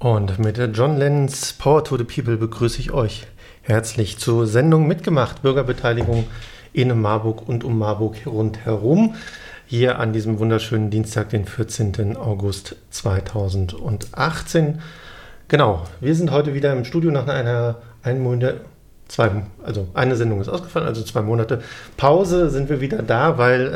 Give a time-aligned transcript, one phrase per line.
[0.00, 3.26] Und mit John Lennons Power to the People begrüße ich euch
[3.60, 6.26] herzlich zur Sendung Mitgemacht, Bürgerbeteiligung
[6.72, 9.16] in Marburg und um Marburg rundherum.
[9.66, 12.16] Hier an diesem wunderschönen Dienstag, den 14.
[12.16, 14.80] August 2018.
[15.48, 18.42] Genau, wir sind heute wieder im Studio nach einer einen
[19.06, 19.30] zwei,
[19.62, 21.60] also eine Sendung ist ausgefallen, also zwei Monate
[21.98, 23.66] Pause sind wir wieder da, weil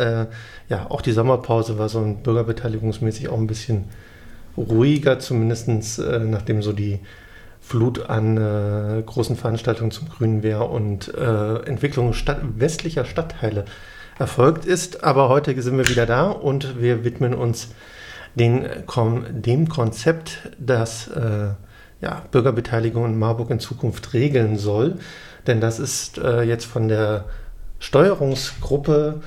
[0.70, 3.91] äh, ja auch die Sommerpause war so ein bürgerbeteiligungsmäßig auch ein bisschen
[4.57, 7.00] ruhiger, zumindest äh, nachdem so die
[7.60, 13.65] Flut an äh, großen Veranstaltungen zum Grünen Wehr und äh, Entwicklung Stadt, westlicher Stadtteile
[14.19, 15.02] erfolgt ist.
[15.02, 17.69] Aber heute sind wir wieder da und wir widmen uns
[18.34, 18.66] den,
[19.30, 21.51] dem Konzept, das äh,
[22.01, 24.98] ja, Bürgerbeteiligung in Marburg in Zukunft regeln soll.
[25.46, 27.24] Denn das ist äh, jetzt von der
[27.79, 29.23] Steuerungsgruppe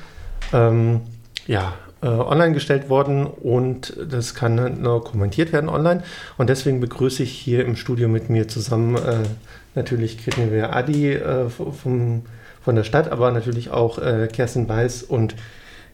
[0.54, 1.02] ähm,
[1.48, 6.04] ja, äh, online gestellt worden und das kann nur kommentiert werden online.
[6.38, 9.24] Und deswegen begrüße ich hier im Studio mit mir zusammen äh,
[9.76, 12.24] natürlich Gretchen Adi äh, vom,
[12.62, 15.36] von der Stadt, aber natürlich auch äh, Kerstin Weiß und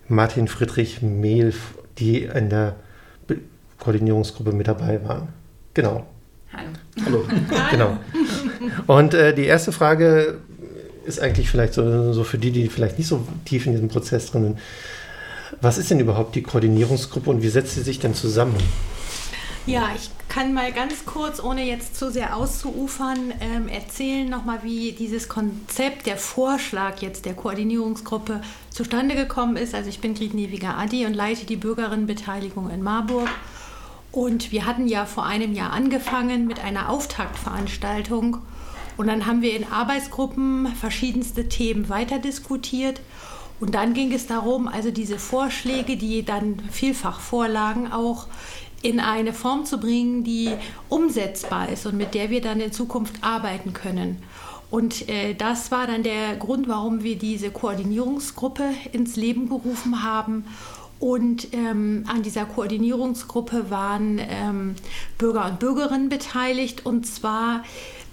[0.08, 1.54] Martin Friedrich Mehl,
[1.98, 2.76] die in der
[3.28, 3.38] Be
[3.80, 5.30] Koordinierungsgruppe mit dabei waren.
[5.74, 6.06] Genau.
[6.54, 6.70] Hallo.
[7.06, 7.26] Hallo.
[7.72, 7.98] genau.
[8.88, 10.40] Und äh, die erste Frage
[11.06, 14.32] ist eigentlich vielleicht so, so, für die, die vielleicht nicht so tief in diesem Prozess
[14.32, 14.60] drin sind.
[15.64, 18.58] Was ist denn überhaupt die Koordinierungsgruppe und wie setzt sie sich denn zusammen?
[19.66, 24.92] Ja, ich kann mal ganz kurz, ohne jetzt zu sehr auszuufern, ähm, erzählen nochmal, wie
[24.92, 28.42] dieses Konzept, der Vorschlag jetzt der Koordinierungsgruppe
[28.72, 29.74] zustande gekommen ist.
[29.74, 33.30] Also ich bin Grit Neviger Adi und leite die Bürgerinnenbeteiligung in Marburg.
[34.12, 38.40] Und wir hatten ja vor einem Jahr angefangen mit einer Auftaktveranstaltung.
[38.98, 43.00] Und dann haben wir in Arbeitsgruppen verschiedenste Themen weiter diskutiert.
[43.60, 48.28] Und dann ging es darum, also diese Vorschläge, die dann vielfach vorlagen, auch
[48.82, 50.52] in eine Form zu bringen, die
[50.90, 54.18] umsetzbar ist und mit der wir dann in Zukunft arbeiten können.
[54.70, 60.46] Und äh, das war dann der Grund, warum wir diese Koordinierungsgruppe ins Leben gerufen haben.
[61.00, 64.76] Und ähm, an dieser Koordinierungsgruppe waren ähm,
[65.18, 67.64] Bürger und Bürgerinnen beteiligt und zwar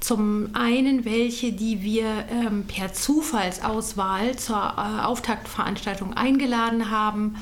[0.00, 7.37] zum einen welche, die wir ähm, per Zufallsauswahl zur äh, Auftaktveranstaltung eingeladen haben.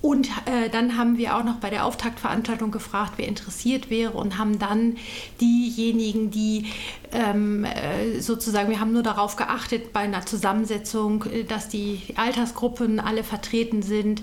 [0.00, 4.36] Und äh, dann haben wir auch noch bei der Auftaktveranstaltung gefragt, wer interessiert wäre und
[4.36, 4.98] haben dann
[5.40, 6.66] diejenigen, die
[7.10, 13.00] ähm, äh, sozusagen, wir haben nur darauf geachtet bei einer Zusammensetzung, äh, dass die Altersgruppen
[13.00, 14.20] alle vertreten sind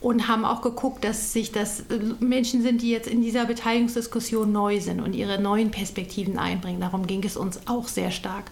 [0.00, 4.50] und haben auch geguckt, dass sich das äh, Menschen sind, die jetzt in dieser Beteiligungsdiskussion
[4.52, 6.80] neu sind und ihre neuen Perspektiven einbringen.
[6.80, 8.50] Darum ging es uns auch sehr stark.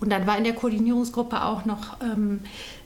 [0.00, 2.40] Und dann war in der Koordinierungsgruppe auch noch ähm,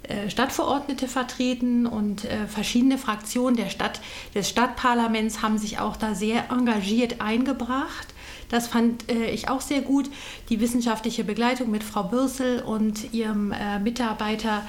[0.04, 4.00] äh, Stadtverordnete vertreten und äh, verschiedene Fraktionen der Stadt,
[4.34, 8.08] des Stadtparlaments haben sich auch da sehr engagiert eingebracht.
[8.52, 10.10] Das fand äh, ich auch sehr gut.
[10.50, 14.66] Die wissenschaftliche Begleitung mit Frau Bürsel und ihrem äh, Mitarbeiter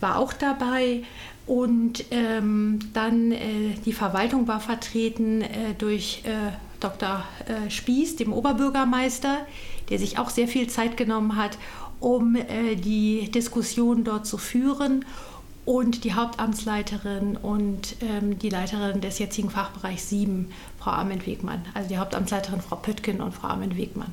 [0.00, 1.02] war auch dabei.
[1.46, 6.22] Und ähm, dann äh, die Verwaltung war vertreten äh, durch
[6.78, 7.24] Dr.
[7.70, 9.38] Spieß, dem Oberbürgermeister,
[9.88, 11.56] der sich auch sehr viel Zeit genommen hat,
[12.00, 15.04] um äh, die Diskussion dort zu führen.
[15.64, 20.48] Und die Hauptamtsleiterin und ähm, die Leiterin des jetzigen Fachbereichs 7,
[20.78, 21.64] Frau Armin-Wegmann.
[21.74, 24.12] Also die Hauptamtsleiterin Frau Pöttgen und Frau Armin-Wegmann.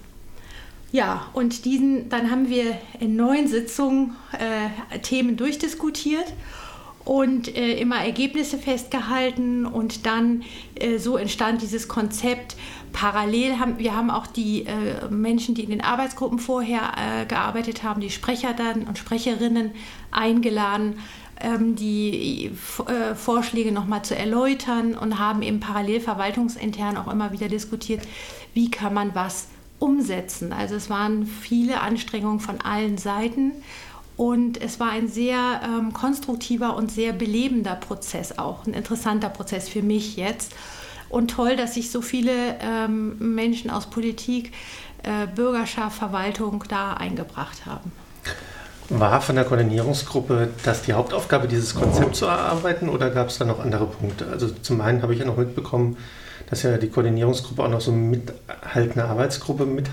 [0.92, 6.34] Ja, und diesen, dann haben wir in neun Sitzungen äh, Themen durchdiskutiert
[7.06, 10.44] und äh, immer Ergebnisse festgehalten und dann
[10.76, 12.56] äh, so entstand dieses Konzept.
[12.94, 17.84] Parallel haben wir haben auch die äh, Menschen, die in den Arbeitsgruppen vorher äh, gearbeitet
[17.84, 19.72] haben, die Sprecher dann und Sprecherinnen
[20.12, 21.00] eingeladen,
[21.42, 22.52] ähm, die
[22.88, 28.02] äh, Vorschläge nochmal zu erläutern und haben eben parallel verwaltungsintern auch immer wieder diskutiert,
[28.54, 29.48] wie kann man was
[29.80, 30.54] umsetzen.
[30.54, 33.52] Also es waren viele Anstrengungen von allen Seiten
[34.16, 39.70] und es war ein sehr ähm, konstruktiver und sehr belebender Prozess auch, ein interessanter Prozess
[39.70, 40.54] für mich jetzt.
[41.10, 44.52] Und toll, dass sich so viele ähm, Menschen aus Politik,
[45.04, 47.92] äh, Bürgerschaft, Verwaltung da eingebracht haben.
[48.90, 53.46] War von der Koordinierungsgruppe das die Hauptaufgabe, dieses Konzept zu erarbeiten oder gab es da
[53.46, 54.28] noch andere Punkte?
[54.28, 55.98] Also zum einen habe ich ja noch mitbekommen,
[56.50, 58.34] dass ja die Koordinierungsgruppe auch noch so mit
[58.64, 59.90] halt eine Arbeitsgruppe mit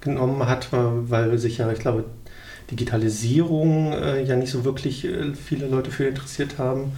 [0.00, 2.04] genommen hat, weil sich ja, ich glaube,
[2.70, 6.92] Digitalisierung äh, ja nicht so wirklich äh, viele Leute für interessiert haben.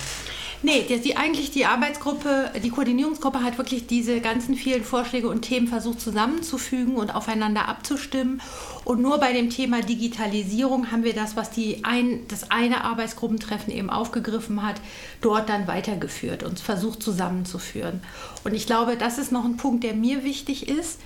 [0.62, 5.40] Nee, die, die, eigentlich die Arbeitsgruppe, die Koordinierungsgruppe hat wirklich diese ganzen vielen Vorschläge und
[5.40, 8.42] Themen versucht zusammenzufügen und aufeinander abzustimmen.
[8.84, 13.72] Und nur bei dem Thema Digitalisierung haben wir das, was die ein, das eine Arbeitsgruppentreffen
[13.72, 14.82] eben aufgegriffen hat,
[15.22, 18.02] dort dann weitergeführt und versucht zusammenzuführen.
[18.44, 20.98] Und ich glaube, das ist noch ein Punkt, der mir wichtig ist.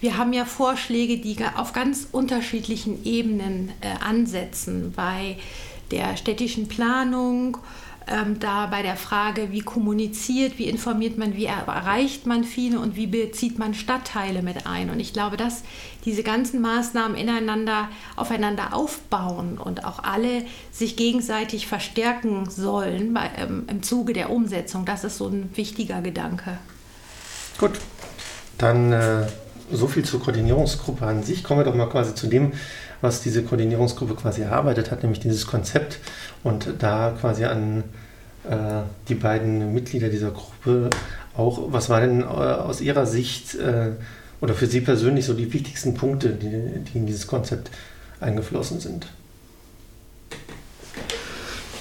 [0.00, 5.36] Wir haben ja Vorschläge, die auf ganz unterschiedlichen Ebenen äh, ansetzen, bei
[5.90, 7.58] der städtischen Planung,
[8.06, 12.96] ähm, da bei der Frage, wie kommuniziert, wie informiert man, wie erreicht man viele und
[12.96, 14.90] wie bezieht man Stadtteile mit ein.
[14.90, 15.62] Und ich glaube, dass
[16.04, 23.64] diese ganzen Maßnahmen ineinander, aufeinander aufbauen und auch alle sich gegenseitig verstärken sollen bei, ähm,
[23.68, 26.58] im Zuge der Umsetzung, das ist so ein wichtiger Gedanke.
[27.58, 27.72] Gut,
[28.56, 29.26] dann äh,
[29.72, 31.44] so viel zur Koordinierungsgruppe an sich.
[31.44, 32.52] Kommen wir doch mal quasi zu dem,
[33.00, 35.98] was diese Koordinierungsgruppe quasi erarbeitet hat, nämlich dieses Konzept
[36.42, 37.84] und da quasi an
[38.48, 40.90] äh, die beiden Mitglieder dieser Gruppe
[41.36, 43.92] auch, was war denn äh, aus Ihrer Sicht äh,
[44.40, 47.70] oder für Sie persönlich so die wichtigsten Punkte, die, die in dieses Konzept
[48.20, 49.06] eingeflossen sind?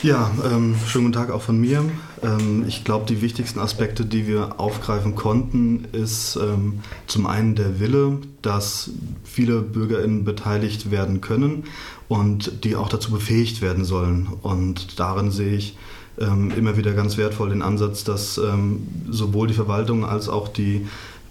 [0.03, 1.83] Ja, ähm, schönen guten Tag auch von mir.
[2.21, 7.79] Ähm, ich glaube, die wichtigsten Aspekte, die wir aufgreifen konnten, ist ähm, zum einen der
[7.79, 8.91] Wille, dass
[9.23, 11.63] viele BürgerInnen beteiligt werden können
[12.09, 14.27] und die auch dazu befähigt werden sollen.
[14.44, 15.75] Und darin sehe ich
[16.19, 20.85] ähm, immer wieder ganz wertvoll den Ansatz, dass ähm, sowohl die Verwaltung als auch die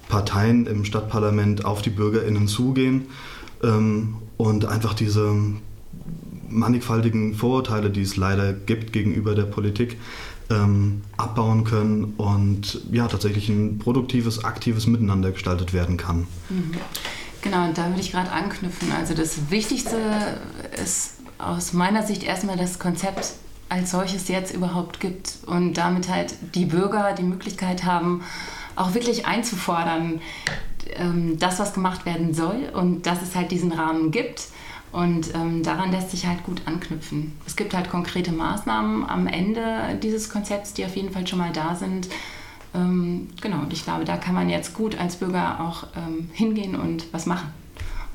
[0.08, 3.06] Parteien im Stadtparlament auf die BürgerInnen zugehen
[3.62, 5.36] ähm, und einfach diese
[6.48, 9.96] mannigfaltigen Vorurteile, die es leider gibt gegenüber der Politik,
[10.50, 16.26] ähm, abbauen können und ja, tatsächlich ein produktives, aktives Miteinander gestaltet werden kann.
[16.48, 16.72] Mhm.
[17.42, 18.90] Genau, und da würde ich gerade anknüpfen.
[18.92, 19.96] Also das Wichtigste
[20.82, 23.34] ist aus meiner Sicht erstmal das Konzept
[23.68, 28.22] als solches jetzt überhaupt gibt und damit halt die Bürger die Möglichkeit haben,
[28.76, 30.20] auch wirklich einzufordern,
[30.96, 34.48] ähm, das, was gemacht werden soll und dass es halt diesen Rahmen gibt
[34.96, 37.36] und ähm, daran lässt sich halt gut anknüpfen.
[37.46, 41.52] Es gibt halt konkrete Maßnahmen am Ende dieses Konzepts, die auf jeden Fall schon mal
[41.52, 42.08] da sind.
[42.74, 46.76] Ähm, genau, und ich glaube, da kann man jetzt gut als Bürger auch ähm, hingehen
[46.76, 47.52] und was machen.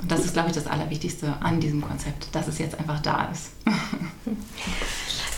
[0.01, 3.25] Und das ist, glaube ich, das Allerwichtigste an diesem Konzept, dass es jetzt einfach da
[3.25, 3.51] ist.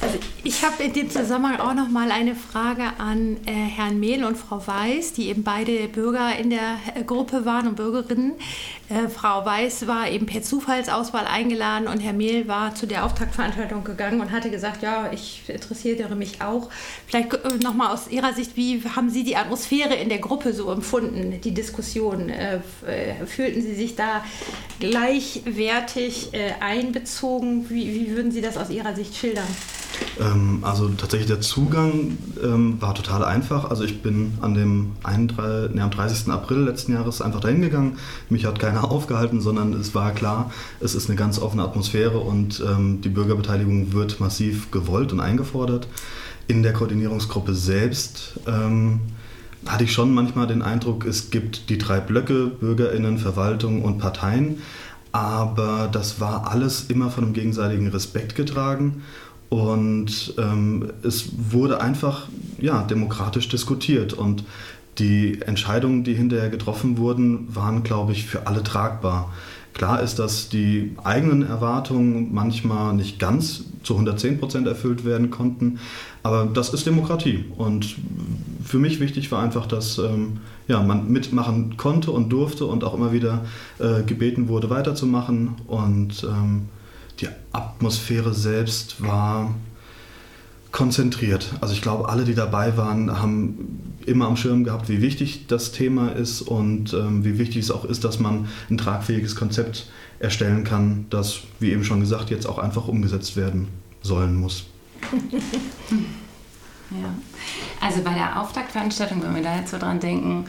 [0.04, 4.26] Also ich habe in dem Zusammenhang auch noch mal eine Frage an äh, Herrn Mehl
[4.26, 8.34] und Frau Weiß, die eben beide Bürger in der äh, Gruppe waren und Bürgerinnen.
[8.94, 13.84] Äh, Frau Weiß war eben per Zufallsauswahl eingeladen und Herr Mehl war zu der Auftaktveranstaltung
[13.84, 16.70] gegangen und hatte gesagt, ja, ich interessiere mich auch.
[17.08, 20.54] Vielleicht äh, noch mal aus Ihrer Sicht, wie haben Sie die Atmosphäre in der Gruppe
[20.54, 22.30] so empfunden, die Diskussion?
[22.30, 24.24] Äh, äh, fühlten Sie sich da
[24.80, 27.70] gleichwertig einbezogen?
[27.70, 29.48] Wie, wie würden Sie das aus Ihrer Sicht schildern?
[30.20, 33.70] Ähm, also tatsächlich der Zugang ähm, war total einfach.
[33.70, 36.30] Also ich bin an dem 31, nee, am 30.
[36.30, 37.98] April letzten Jahres einfach dahin gegangen.
[38.30, 42.64] Mich hat keiner aufgehalten, sondern es war klar, es ist eine ganz offene Atmosphäre und
[42.66, 45.88] ähm, die Bürgerbeteiligung wird massiv gewollt und eingefordert.
[46.48, 49.00] In der Koordinierungsgruppe selbst ähm,
[49.66, 54.58] hatte ich schon manchmal den Eindruck, es gibt die drei Blöcke, Bürgerinnen, Verwaltung und Parteien.
[55.14, 59.04] Aber das war alles immer von einem gegenseitigen Respekt getragen
[59.50, 62.28] und ähm, es wurde einfach
[62.60, 64.14] ja, demokratisch diskutiert.
[64.14, 64.44] Und
[64.98, 69.32] die Entscheidungen, die hinterher getroffen wurden, waren, glaube ich, für alle tragbar.
[69.74, 75.80] Klar ist, dass die eigenen Erwartungen manchmal nicht ganz zu 110 Prozent erfüllt werden konnten,
[76.22, 77.46] aber das ist Demokratie.
[77.58, 77.96] Und
[78.64, 80.38] für mich wichtig war einfach, dass ähm,
[80.68, 83.46] ja, man mitmachen konnte und durfte und auch immer wieder
[83.80, 85.56] äh, gebeten wurde, weiterzumachen.
[85.68, 86.70] Und ähm,
[87.24, 89.54] die Atmosphäre selbst war
[90.72, 91.54] konzentriert.
[91.62, 95.72] Also ich glaube, alle, die dabei waren, haben immer am Schirm gehabt, wie wichtig das
[95.72, 99.88] Thema ist und ähm, wie wichtig es auch ist, dass man ein tragfähiges Konzept
[100.20, 103.68] erstellen kann, das, wie eben schon gesagt, jetzt auch einfach umgesetzt werden
[104.02, 104.66] sollen muss.
[105.92, 107.14] ja.
[107.80, 110.46] Also bei der Auftaktveranstaltung, wenn wir da jetzt so dran denken,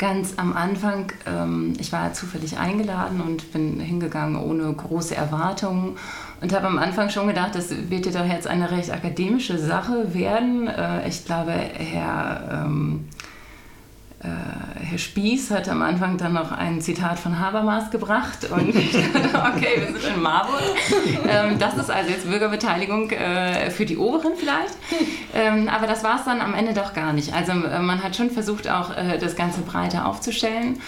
[0.00, 5.98] ganz am Anfang, ähm, ich war zufällig eingeladen und bin hingegangen ohne große Erwartungen
[6.40, 10.14] und habe am Anfang schon gedacht, das wird ja doch jetzt eine recht akademische Sache
[10.14, 10.68] werden.
[10.68, 13.29] Äh, ich glaube, Herr, ähm, äh,
[14.22, 19.56] Herr Spieß hat am Anfang dann noch ein Zitat von Habermas gebracht und ich dachte,
[19.56, 20.60] okay, wir sind in Marburg.
[21.26, 24.74] Ähm, das ist also jetzt Bürgerbeteiligung äh, für die Oberen vielleicht.
[25.34, 27.32] Ähm, aber das war es dann am Ende doch gar nicht.
[27.32, 30.80] Also äh, man hat schon versucht, auch äh, das Ganze breiter aufzustellen.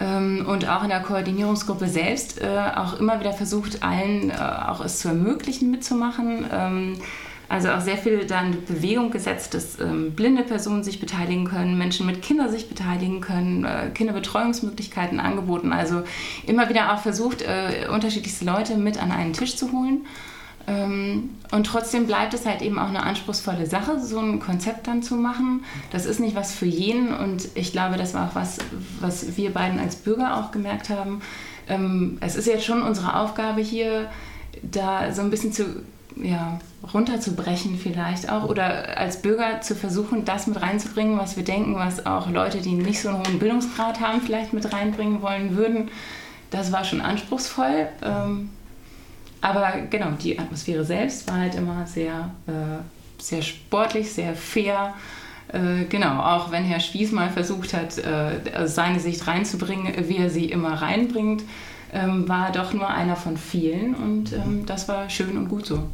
[0.00, 4.84] Ähm, und auch in der Koordinierungsgruppe selbst äh, auch immer wieder versucht, allen äh, auch
[4.84, 6.46] es zu ermöglichen, mitzumachen.
[7.48, 11.76] Also auch sehr viel da in Bewegung gesetzt, dass ähm, blinde Personen sich beteiligen können,
[11.76, 15.72] Menschen mit Kindern sich beteiligen können, äh, Kinderbetreuungsmöglichkeiten angeboten.
[15.72, 16.02] Also
[16.46, 20.06] immer wieder auch versucht, äh, unterschiedlichste Leute mit an einen Tisch zu holen.
[20.66, 25.02] Ähm, und trotzdem bleibt es halt eben auch eine anspruchsvolle Sache, so ein Konzept dann
[25.02, 25.64] zu machen.
[25.90, 28.58] Das ist nicht was für jeden und ich glaube, das war auch was,
[29.00, 31.20] was wir beiden als Bürger auch gemerkt haben.
[31.68, 34.08] Ähm, es ist jetzt schon unsere Aufgabe hier,
[34.62, 35.82] da so ein bisschen zu
[36.16, 36.58] ja,
[36.92, 42.06] runterzubrechen vielleicht auch oder als Bürger zu versuchen, das mit reinzubringen, was wir denken, was
[42.06, 45.88] auch Leute, die nicht so einen hohen Bildungsgrad haben, vielleicht mit reinbringen wollen würden.
[46.50, 47.88] Das war schon anspruchsvoll.
[48.02, 48.50] Ähm,
[49.40, 54.94] aber genau, die Atmosphäre selbst war halt immer sehr, äh, sehr sportlich, sehr fair.
[55.48, 60.30] Äh, genau, auch wenn Herr Spieß mal versucht hat, äh, seine Sicht reinzubringen, wie er
[60.30, 61.42] sie immer reinbringt,
[61.92, 65.66] ähm, war er doch nur einer von vielen und ähm, das war schön und gut
[65.66, 65.88] so.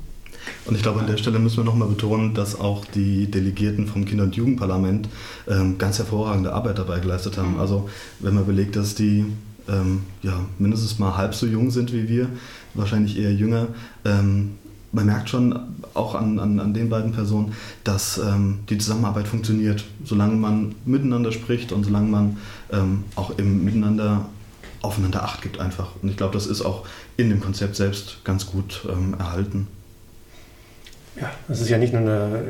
[0.65, 4.05] Und ich glaube, an der Stelle müssen wir nochmal betonen, dass auch die Delegierten vom
[4.05, 5.09] Kinder- und Jugendparlament
[5.49, 7.55] ähm, ganz hervorragende Arbeit dabei geleistet haben.
[7.55, 7.61] Mhm.
[7.61, 7.89] Also
[8.21, 9.27] wenn man überlegt, dass die
[9.69, 12.29] ähm, ja, mindestens mal halb so jung sind wie wir,
[12.75, 13.69] wahrscheinlich eher jünger.
[14.05, 14.53] Ähm,
[14.93, 15.59] man merkt schon
[15.95, 17.53] auch an, an, an den beiden Personen,
[17.85, 22.37] dass ähm, die Zusammenarbeit funktioniert, solange man miteinander spricht und solange man
[22.73, 24.27] ähm, auch im Miteinander
[24.83, 25.91] aufeinander Acht gibt einfach.
[26.03, 29.69] Und ich glaube, das ist auch in dem Konzept selbst ganz gut ähm, erhalten.
[31.17, 32.43] Ja, das ist ja nicht nur eine,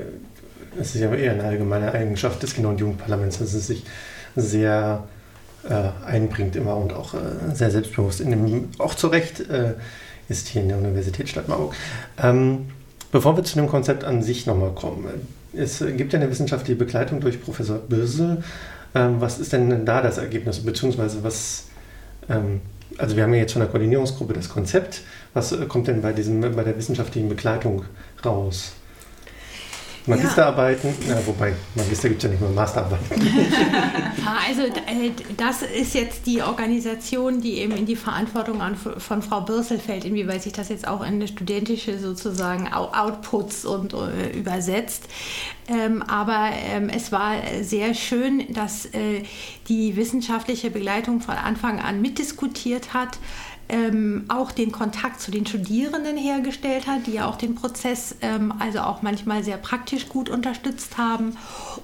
[0.79, 3.85] es ist ja eher eine allgemeine Eigenschaft des Kinder- und Jugendparlaments, dass es sich
[4.37, 5.05] sehr
[5.69, 9.75] äh, einbringt immer und auch äh, sehr selbstbewusst, in dem, auch zu Recht äh,
[10.29, 11.75] ist hier in der Universitätsstadt Marburg.
[12.23, 12.67] Ähm,
[13.12, 15.07] bevor wir zu dem Konzept an sich nochmal kommen,
[15.52, 18.43] es gibt ja eine wissenschaftliche Begleitung durch Professor Bürsel.
[18.95, 21.64] Ähm, was ist denn da das Ergebnis, beziehungsweise was,
[22.29, 22.61] ähm,
[22.99, 25.02] also wir haben ja jetzt von der Koordinierungsgruppe das Konzept,
[25.35, 27.85] was äh, kommt denn bei, diesem, bei der wissenschaftlichen Begleitung
[28.24, 28.72] raus?
[30.06, 31.14] Magisterarbeiten, ja.
[31.14, 33.04] ja, wobei Magister gibt es ja nicht mehr Masterarbeiten.
[34.48, 39.78] also äh, das ist jetzt die Organisation, die eben in die Verantwortung von Frau Bürsel
[39.78, 45.04] fällt, inwieweit sich das jetzt auch in eine studentische sozusagen Outputs und äh, übersetzt.
[45.68, 49.22] Ähm, aber ähm, es war sehr schön, dass äh,
[49.68, 53.18] die wissenschaftliche Begleitung von Anfang an mitdiskutiert hat
[53.70, 58.52] ähm, auch den Kontakt zu den Studierenden hergestellt hat, die ja auch den Prozess ähm,
[58.58, 61.36] also auch manchmal sehr praktisch gut unterstützt haben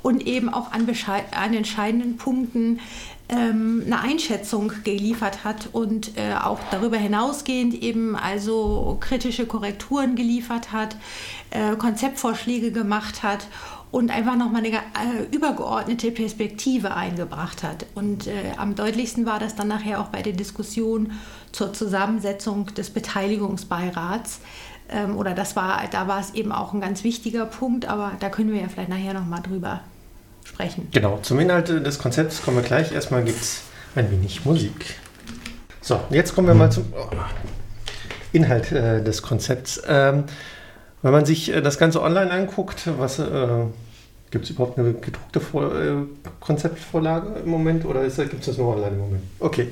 [0.03, 0.87] und eben auch an,
[1.31, 2.81] an entscheidenden Punkten
[3.29, 10.73] ähm, eine Einschätzung geliefert hat und äh, auch darüber hinausgehend eben also kritische Korrekturen geliefert
[10.73, 10.97] hat,
[11.51, 13.47] äh, Konzeptvorschläge gemacht hat
[13.91, 17.87] und einfach nochmal eine äh, übergeordnete Perspektive eingebracht hat.
[17.95, 21.13] Und äh, am deutlichsten war das dann nachher auch bei der Diskussion
[21.53, 24.41] zur Zusammensetzung des Beteiligungsbeirats.
[24.89, 28.29] Ähm, oder das war, da war es eben auch ein ganz wichtiger Punkt, aber da
[28.29, 29.81] können wir ja vielleicht nachher nochmal drüber
[30.45, 30.89] sprechen.
[30.93, 32.93] Genau, zum Inhalt des Konzepts kommen wir gleich.
[32.93, 33.63] Erstmal gibt es
[33.95, 34.97] ein wenig Musik.
[35.81, 37.09] So, jetzt kommen wir mal zum oh,
[38.33, 39.83] Inhalt äh, des Konzepts.
[39.87, 40.25] Ähm,
[41.03, 43.65] wenn man sich äh, das Ganze online anguckt, was äh,
[44.31, 45.95] gibt es überhaupt eine gedruckte Vor äh,
[46.41, 49.23] Konzeptvorlage im Moment oder gibt es das nur online im Moment?
[49.39, 49.69] Okay.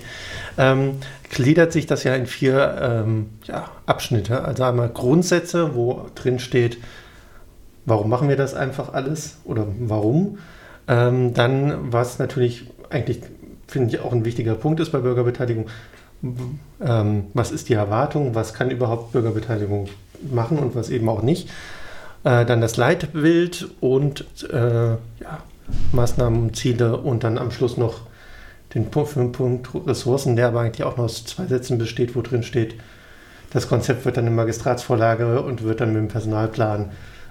[0.56, 0.98] Ähm,
[1.30, 4.44] gliedert sich das ja in vier ähm, ja, Abschnitte.
[4.44, 6.78] Also einmal Grundsätze, wo drin steht,
[7.84, 10.38] warum machen wir das einfach alles oder warum.
[10.86, 13.20] Ähm, dann, was natürlich eigentlich,
[13.66, 15.66] finde ich, auch ein wichtiger Punkt ist bei Bürgerbeteiligung,
[16.80, 19.88] ähm, was ist die Erwartung, was kann überhaupt Bürgerbeteiligung
[20.32, 21.48] machen und was eben auch nicht.
[22.24, 25.42] Äh, dann das Leitbild und äh, ja,
[25.92, 28.00] Maßnahmen, Ziele und dann am Schluss noch
[28.74, 32.42] den Punkt, Punkt Ressourcen, der aber eigentlich auch nur aus zwei Sätzen besteht, wo drin
[32.42, 32.74] steht,
[33.52, 36.90] das Konzept wird dann in Magistratsvorlage und wird dann mit dem Personalplan an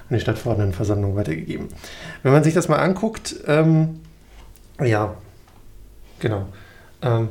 [0.10, 1.68] die Stadtverordnetenversammlung weitergegeben.
[2.24, 4.00] Wenn man sich das mal anguckt, ähm,
[4.82, 5.16] ja,
[6.20, 6.48] genau.
[7.02, 7.30] Ähm,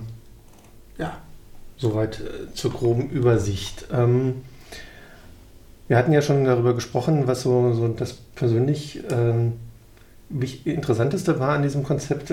[0.99, 1.16] ja,
[1.78, 3.87] soweit äh, zur groben Übersicht.
[3.92, 4.42] Ähm,
[5.93, 9.53] wir hatten ja schon darüber gesprochen, was so, so das persönlich ähm,
[10.65, 12.33] Interessanteste war an diesem Konzept.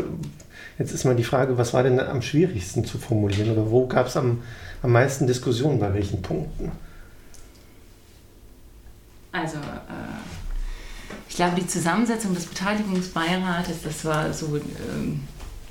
[0.78, 4.08] Jetzt ist mal die Frage, was war denn am schwierigsten zu formulieren oder wo gab
[4.08, 4.44] es am,
[4.82, 6.72] am meisten Diskussionen bei welchen Punkten?
[9.34, 10.22] Also, äh,
[11.28, 14.62] ich glaube, die Zusammensetzung des Beteiligungsbeirates, das war so äh,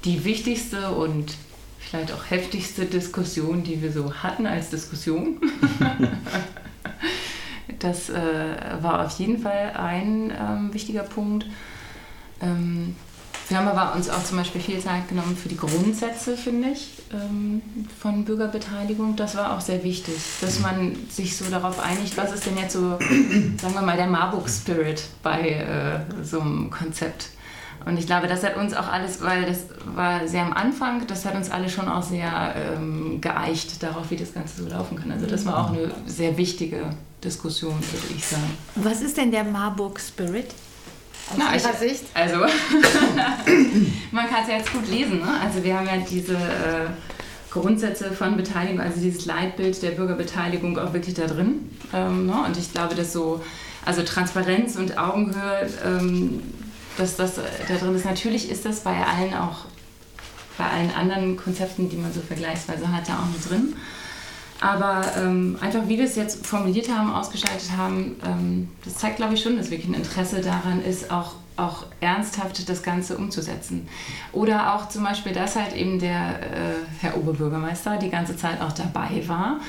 [0.05, 1.33] die wichtigste und
[1.79, 5.41] vielleicht auch heftigste Diskussion, die wir so hatten als Diskussion.
[7.79, 8.15] Das äh,
[8.81, 11.47] war auf jeden Fall ein ähm, wichtiger Punkt.
[12.41, 12.97] Ähm,
[13.49, 17.03] Wir haben aber uns auch zum Beispiel viel Zeit genommen für die Grundsätze, finde ich,
[17.13, 17.63] ähm,
[17.99, 19.17] von Bürgerbeteiligung.
[19.17, 22.75] Das war auch sehr wichtig, dass man sich so darauf einigt, was ist denn jetzt
[22.75, 22.99] so,
[23.59, 27.31] sagen wir mal, der Marburg-Spirit bei äh, so einem Konzept.
[27.87, 29.61] Und ich glaube, das hat uns auch alles, weil das
[29.95, 34.17] war sehr am Anfang, das hat uns alle schon auch sehr ähm, geeicht darauf, wie
[34.17, 35.11] das Ganze so laufen kann.
[35.11, 36.91] Also das war auch eine sehr wichtige
[37.23, 38.57] Diskussion, würde ich sagen.
[38.77, 40.55] Was ist denn der Marburg Spirit?
[41.31, 42.05] Aus Na, ich, Sicht?
[42.15, 42.37] Also,
[44.13, 45.19] man kann es ja jetzt gut lesen.
[45.19, 45.41] Ne?
[45.43, 46.87] Also wir haben ja diese äh,
[47.51, 51.71] Grundsätze von Beteiligung, also dieses Leitbild der Bürgerbeteiligung auch wirklich da drin.
[51.93, 52.45] Ähm, ne?
[52.47, 53.43] Und ich glaube, dass so,
[53.85, 56.43] also Transparenz und Augenhöhe, ähm,
[56.97, 58.05] dass das da drin ist.
[58.05, 59.67] Natürlich ist das bei allen auch,
[60.57, 63.77] bei allen anderen Konzepten, die man so vergleichsweise hat, da auch mit drin.
[64.61, 69.35] Aber ähm, einfach wie wir es jetzt formuliert haben, ausgestaltet haben, ähm, das zeigt, glaube
[69.35, 73.89] ich, schon, dass wirklich ein Interesse daran ist, auch, auch ernsthaft das Ganze umzusetzen.
[74.33, 78.73] Oder auch zum Beispiel, dass halt eben der äh, Herr Oberbürgermeister die ganze Zeit auch
[78.73, 79.61] dabei war.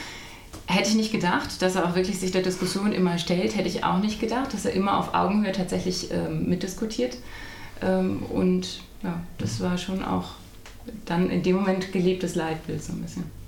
[0.65, 3.83] Hätte ich nicht gedacht, dass er auch wirklich sich der Diskussion immer stellt, hätte ich
[3.83, 7.17] auch nicht gedacht, dass er immer auf Augenhöhe tatsächlich ähm, mitdiskutiert.
[7.81, 10.31] Ähm, und ja, das war schon auch
[11.05, 13.38] dann in dem Moment gelebtes Leitbild so ein bisschen.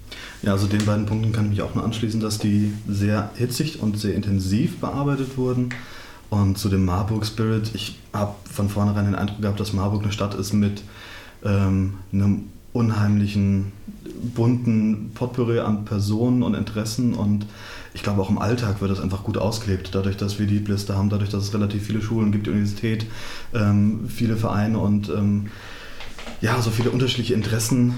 [0.43, 3.81] Ja, also den beiden Punkten kann ich mich auch nur anschließen, dass die sehr hitzig
[3.81, 5.69] und sehr intensiv bearbeitet wurden.
[6.31, 10.12] Und zu dem Marburg Spirit, ich habe von vornherein den Eindruck gehabt, dass Marburg eine
[10.12, 10.81] Stadt ist mit
[11.43, 13.74] ähm, einem unheimlichen,
[14.33, 17.45] bunten Potpourri an Personen und Interessen und
[17.93, 20.95] ich glaube auch im Alltag wird das einfach gut ausgelebt, dadurch, dass wir die Liste
[20.95, 23.05] haben, dadurch, dass es relativ viele Schulen gibt, die Universität,
[23.53, 25.48] ähm, viele Vereine und ähm,
[26.39, 27.95] ja, so viele unterschiedliche Interessen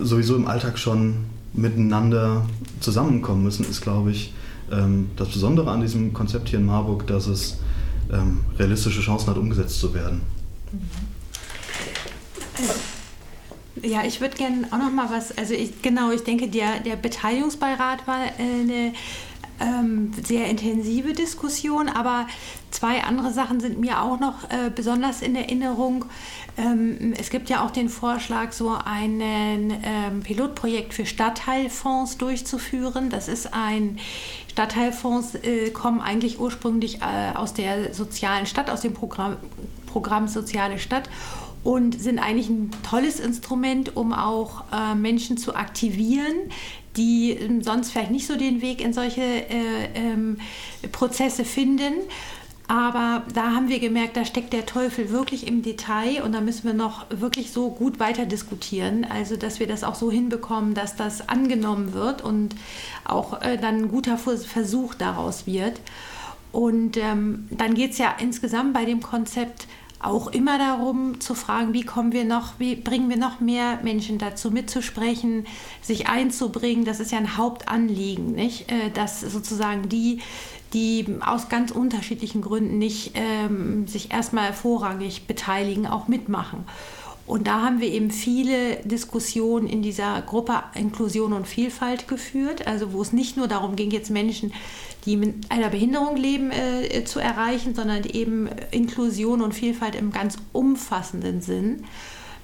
[0.00, 2.46] sowieso im Alltag schon miteinander
[2.80, 4.32] zusammenkommen müssen, ist, glaube ich,
[4.70, 7.58] ähm, das Besondere an diesem Konzept hier in Marburg, dass es
[8.12, 10.20] ähm, realistische Chancen hat, umgesetzt zu werden.
[13.82, 16.96] Ja, ich würde gerne auch noch mal was, also ich, genau, ich denke, der, der
[16.96, 18.92] Beteiligungsbeirat war äh, eine
[19.60, 22.26] ähm, sehr intensive Diskussion, aber
[22.70, 26.04] zwei andere Sachen sind mir auch noch äh, besonders in Erinnerung.
[26.56, 33.10] Ähm, es gibt ja auch den Vorschlag, so ein ähm, Pilotprojekt für Stadtteilfonds durchzuführen.
[33.10, 33.98] Das ist ein
[34.50, 39.36] Stadtteilfonds, äh, kommen eigentlich ursprünglich äh, aus der sozialen Stadt, aus dem Programm,
[39.86, 41.08] Programm Soziale Stadt
[41.64, 46.34] und sind eigentlich ein tolles Instrument, um auch äh, Menschen zu aktivieren,
[46.96, 50.38] die ähm, sonst vielleicht nicht so den Weg in solche äh, ähm,
[50.92, 51.94] Prozesse finden.
[52.70, 56.64] Aber da haben wir gemerkt, da steckt der Teufel wirklich im Detail und da müssen
[56.64, 59.06] wir noch wirklich so gut weiter diskutieren.
[59.08, 62.54] Also, dass wir das auch so hinbekommen, dass das angenommen wird und
[63.04, 65.80] auch äh, dann ein guter Versuch daraus wird.
[66.52, 69.66] Und ähm, dann geht es ja insgesamt bei dem Konzept
[70.00, 74.18] auch immer darum zu fragen, wie kommen wir noch, wie bringen wir noch mehr Menschen
[74.18, 75.46] dazu mitzusprechen,
[75.82, 76.84] sich einzubringen.
[76.84, 78.70] Das ist ja ein Hauptanliegen, nicht?
[78.70, 80.20] Äh, dass sozusagen die,
[80.72, 86.64] die aus ganz unterschiedlichen Gründen nicht ähm, sich erstmal vorrangig beteiligen, auch mitmachen.
[87.28, 92.94] Und da haben wir eben viele Diskussionen in dieser Gruppe Inklusion und Vielfalt geführt, also
[92.94, 94.52] wo es nicht nur darum ging, jetzt Menschen
[95.04, 100.36] die mit einer Behinderung leben, äh, zu erreichen, sondern eben Inklusion und Vielfalt im ganz
[100.52, 101.84] umfassenden Sinn.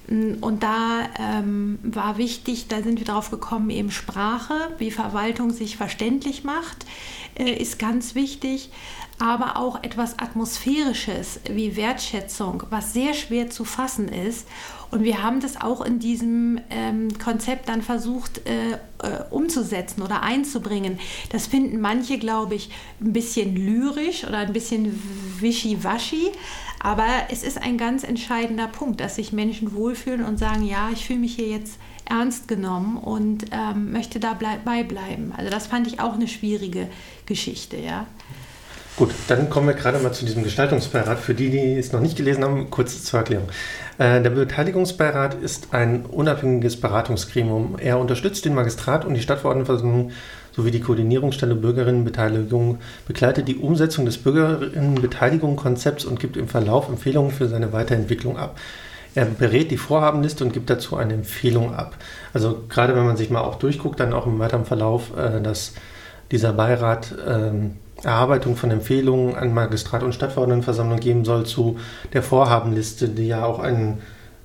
[0.09, 5.51] Mm, und da ähm, war wichtig, da sind wir darauf gekommen, eben Sprache, wie Verwaltung
[5.51, 6.87] sich verständlich macht,
[7.39, 8.71] äh, ist ganz wichtig
[9.19, 14.47] aber auch etwas Atmosphärisches wie Wertschätzung, was sehr schwer zu fassen ist.
[14.91, 20.23] Und wir haben das auch in diesem ähm, Konzept dann versucht äh, äh, umzusetzen oder
[20.23, 21.01] einzubringen.
[21.31, 25.03] Das finden manche, glaube ich, ein bisschen lyrisch oder ein bisschen
[25.41, 26.31] wischiwaschi.
[26.81, 31.07] Aber es ist ein ganz entscheidender Punkt, dass sich Menschen wohlfühlen und sagen, ja, ich
[31.07, 35.33] fühle mich hier jetzt ernst genommen und ähm, möchte dabei bleiben.
[35.37, 36.89] Also das fand ich auch eine schwierige
[37.27, 38.07] Geschichte, ja.
[38.97, 41.19] Gut, dann kommen wir gerade mal zu diesem Gestaltungsbeirat.
[41.19, 43.49] Für die, die es noch nicht gelesen haben, kurz zur Erklärung.
[43.99, 47.75] Äh, der Beteiligungsbeirat ist ein unabhängiges Beratungsgremium.
[47.81, 50.13] Er unterstützt den Magistrat und die Stadtverordnetenversammlung
[50.53, 52.79] sowie die Koordinierungsstelle Bürgerinnenbeteiligung,
[53.09, 58.57] begleitet die Umsetzung des Bürgerinnenbeteiligungskonzepts und gibt im Verlauf Empfehlungen für seine Weiterentwicklung ab.
[59.17, 61.97] Er berät die Vorhabenliste und gibt dazu eine Empfehlung ab.
[62.33, 65.75] Also gerade wenn man sich mal auch durchguckt, dann auch im weiteren Verlauf, äh, dass
[66.31, 71.79] dieser Beirat ähm, Erarbeitung von Empfehlungen an Magistrat und Stadtverordnetenversammlung geben soll zu
[72.13, 73.99] der Vorhabenliste, die ja auch ein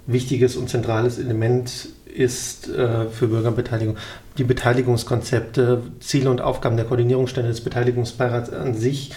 [0.07, 3.97] wichtiges und zentrales Element ist äh, für Bürgerbeteiligung.
[4.37, 9.11] Die Beteiligungskonzepte, Ziele und Aufgaben der Koordinierungsstelle des Beteiligungsbeirats an sich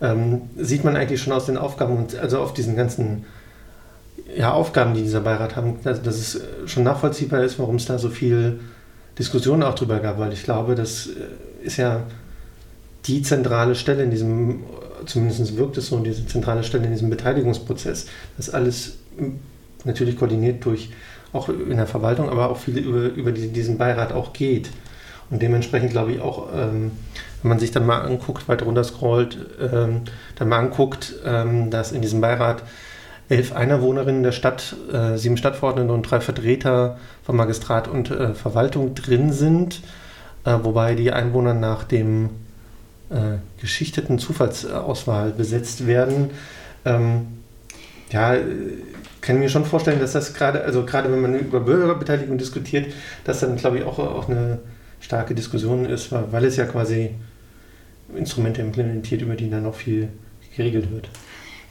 [0.00, 3.24] ähm, sieht man eigentlich schon aus den Aufgaben und also auf diesen ganzen
[4.36, 7.98] ja, Aufgaben, die dieser Beirat haben, dass, dass es schon nachvollziehbar ist, warum es da
[7.98, 8.60] so viel
[9.18, 12.02] Diskussion auch drüber gab, weil ich glaube, das äh, ist ja
[13.06, 14.60] die zentrale Stelle in diesem,
[15.06, 18.06] zumindest wirkt es so, diese zentrale Stelle in diesem Beteiligungsprozess.
[18.36, 18.98] Das alles
[19.84, 20.90] natürlich koordiniert durch,
[21.32, 24.70] auch in der Verwaltung, aber auch viel über, über diesen Beirat auch geht.
[25.30, 26.92] Und dementsprechend glaube ich auch, ähm,
[27.42, 30.02] wenn man sich dann mal anguckt, weiter runter scrollt, ähm,
[30.36, 32.62] dann mal anguckt, ähm, dass in diesem Beirat
[33.28, 38.94] elf Einwohnerinnen der Stadt, äh, sieben Stadtverordnete und drei Vertreter von Magistrat und äh, Verwaltung
[38.94, 39.82] drin sind,
[40.44, 42.30] äh, wobei die Einwohner nach dem
[43.10, 46.30] äh, geschichteten Zufallsauswahl besetzt werden.
[46.84, 47.26] Ähm,
[48.10, 48.36] ja,
[49.20, 52.92] kann ich mir schon vorstellen, dass das gerade, also gerade wenn man über Bürgerbeteiligung diskutiert,
[53.24, 54.58] dass dann, glaube ich, auch, auch eine
[55.00, 57.10] starke Diskussion ist, weil es ja quasi
[58.16, 60.08] Instrumente implementiert, über die dann noch viel
[60.56, 61.10] geregelt wird.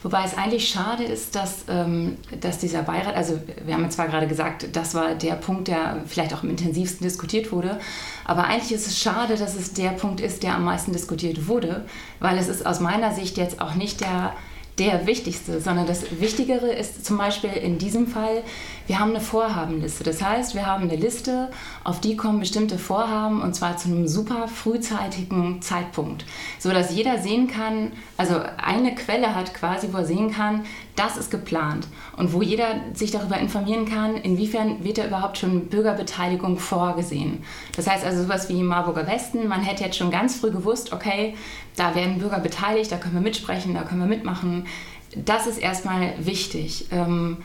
[0.02, 4.06] Wobei es eigentlich schade ist, dass, ähm, dass dieser Beirat, also wir haben ja zwar
[4.06, 7.80] gerade gesagt, das war der Punkt, der vielleicht auch am intensivsten diskutiert wurde,
[8.24, 11.84] aber eigentlich ist es schade, dass es der Punkt ist, der am meisten diskutiert wurde,
[12.20, 14.34] weil es ist aus meiner Sicht jetzt auch nicht der
[14.78, 18.42] der wichtigste, sondern das Wichtigere ist zum Beispiel in diesem Fall,
[18.86, 20.04] wir haben eine Vorhabenliste.
[20.04, 21.50] Das heißt, wir haben eine Liste,
[21.84, 26.24] auf die kommen bestimmte Vorhaben und zwar zu einem super frühzeitigen Zeitpunkt,
[26.58, 30.64] so dass jeder sehen kann, also eine Quelle hat quasi, wo er sehen kann,
[30.94, 31.86] das ist geplant
[32.16, 37.44] und wo jeder sich darüber informieren kann, inwiefern wird da überhaupt schon Bürgerbeteiligung vorgesehen.
[37.76, 41.34] Das heißt also sowas wie Marburger Westen, man hätte jetzt schon ganz früh gewusst, okay,
[41.76, 44.66] da werden Bürger beteiligt, da können wir mitsprechen, da können wir mitmachen.
[45.14, 46.86] Das ist erstmal wichtig.
[46.90, 47.38] Ähm,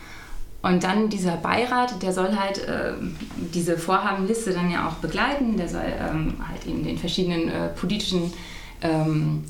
[0.62, 2.94] und dann dieser Beirat, der soll halt äh,
[3.54, 8.34] diese Vorhabenliste dann ja auch begleiten, der soll ähm, halt eben den verschiedenen äh, politischen
[8.82, 9.44] ähm,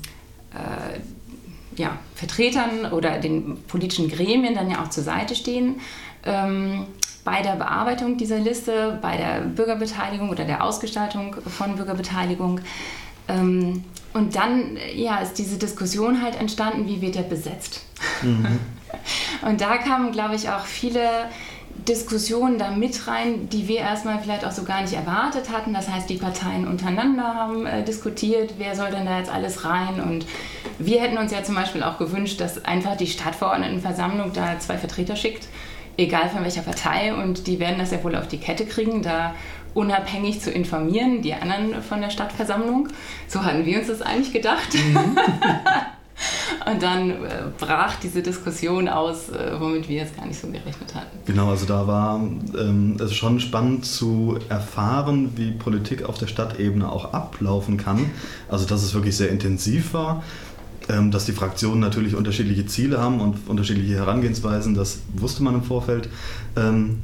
[0.52, 5.80] äh, ja, Vertretern oder den politischen Gremien dann ja auch zur Seite stehen
[6.24, 6.86] ähm,
[7.24, 12.60] bei der Bearbeitung dieser Liste, bei der Bürgerbeteiligung oder der Ausgestaltung von Bürgerbeteiligung.
[13.28, 17.82] Ähm, und dann ja, ist diese Diskussion halt entstanden, wie wird er besetzt?
[18.22, 18.60] Mhm.
[19.48, 21.00] und da kamen, glaube ich, auch viele
[21.88, 25.74] Diskussionen da mit rein, die wir erstmal vielleicht auch so gar nicht erwartet hatten.
[25.74, 30.00] Das heißt, die Parteien untereinander haben äh, diskutiert, wer soll denn da jetzt alles rein.
[30.00, 30.24] Und
[30.78, 35.16] wir hätten uns ja zum Beispiel auch gewünscht, dass einfach die Stadtverordnetenversammlung da zwei Vertreter
[35.16, 35.48] schickt,
[35.96, 37.12] egal von welcher Partei.
[37.12, 39.34] Und die werden das ja wohl auf die Kette kriegen, da
[39.74, 42.88] unabhängig zu informieren, die anderen von der Stadtversammlung.
[43.28, 44.74] So hatten wir uns das eigentlich gedacht.
[44.74, 45.18] Mhm.
[46.70, 47.16] Und dann äh,
[47.58, 51.18] brach diese Diskussion aus, äh, womit wir jetzt gar nicht so gerechnet hatten.
[51.26, 56.90] Genau, also da war ähm, es schon spannend zu erfahren, wie Politik auf der Stadtebene
[56.90, 58.10] auch ablaufen kann.
[58.48, 60.22] Also dass es wirklich sehr intensiv war.
[60.88, 65.62] Ähm, dass die Fraktionen natürlich unterschiedliche Ziele haben und unterschiedliche Herangehensweisen, das wusste man im
[65.62, 66.10] Vorfeld.
[66.56, 67.00] Ähm,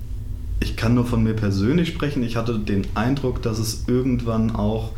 [0.61, 2.23] ich kann nur von mir persönlich sprechen.
[2.23, 4.93] Ich hatte den Eindruck, dass es irgendwann auch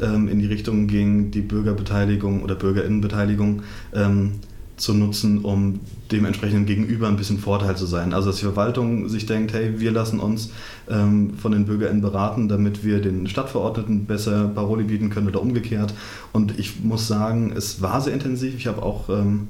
[0.00, 4.34] ähm, in die Richtung ging, die Bürgerbeteiligung oder Bürgerinnenbeteiligung ähm,
[4.76, 5.80] zu nutzen, um
[6.12, 8.14] dem entsprechenden Gegenüber ein bisschen Vorteil zu sein.
[8.14, 10.52] Also dass die Verwaltung sich denkt, hey, wir lassen uns
[10.88, 15.94] ähm, von den BürgerInnen beraten, damit wir den Stadtverordneten besser Paroli bieten können oder umgekehrt.
[16.32, 18.54] Und ich muss sagen, es war sehr intensiv.
[18.56, 19.48] Ich habe auch ähm,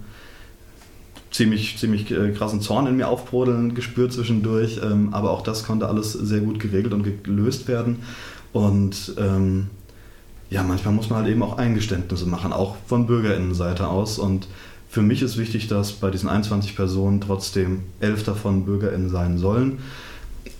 [1.30, 5.88] ziemlich, ziemlich äh, krassen Zorn in mir aufbrodeln gespürt zwischendurch, ähm, aber auch das konnte
[5.88, 7.98] alles sehr gut geregelt und gelöst werden.
[8.52, 9.68] Und ähm,
[10.50, 14.18] ja, manchmal muss man halt eben auch Eingeständnisse machen, auch von BürgerInnenseite aus.
[14.18, 14.48] Und
[14.88, 19.78] für mich ist wichtig, dass bei diesen 21 Personen trotzdem elf davon BürgerInnen sein sollen.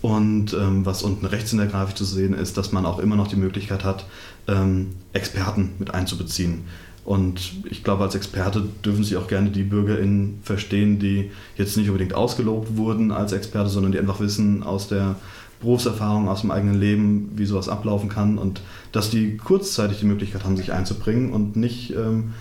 [0.01, 3.15] Und ähm, was unten rechts in der Grafik zu sehen ist, dass man auch immer
[3.15, 4.05] noch die Möglichkeit hat,
[4.47, 6.65] ähm, Experten mit einzubeziehen.
[7.09, 11.87] Und ich glaube, als Experte dürfen sich auch gerne die BürgerInnen verstehen, die jetzt nicht
[11.87, 15.15] unbedingt ausgelobt wurden als Experte, sondern die einfach wissen aus der
[15.59, 18.37] Berufserfahrung, aus dem eigenen Leben, wie sowas ablaufen kann.
[18.37, 22.35] Und dass die kurzzeitig die Möglichkeit haben, sich einzubringen und nicht ähm,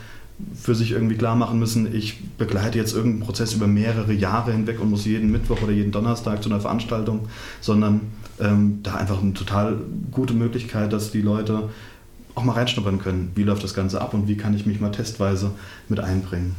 [0.55, 4.83] für sich irgendwie klar machen müssen, ich begleite jetzt irgendeinen Prozess über mehrere Jahre hinweg
[4.83, 7.21] und muss jeden Mittwoch oder jeden Donnerstag zu einer Veranstaltung,
[7.63, 8.03] sondern
[8.39, 9.79] ähm, da einfach eine total
[10.11, 11.71] gute Möglichkeit, dass die Leute
[12.39, 13.33] auch mal reinschnuppern können.
[13.35, 15.51] Wie läuft das Ganze ab und wie kann ich mich mal testweise
[15.89, 16.55] mit einbringen?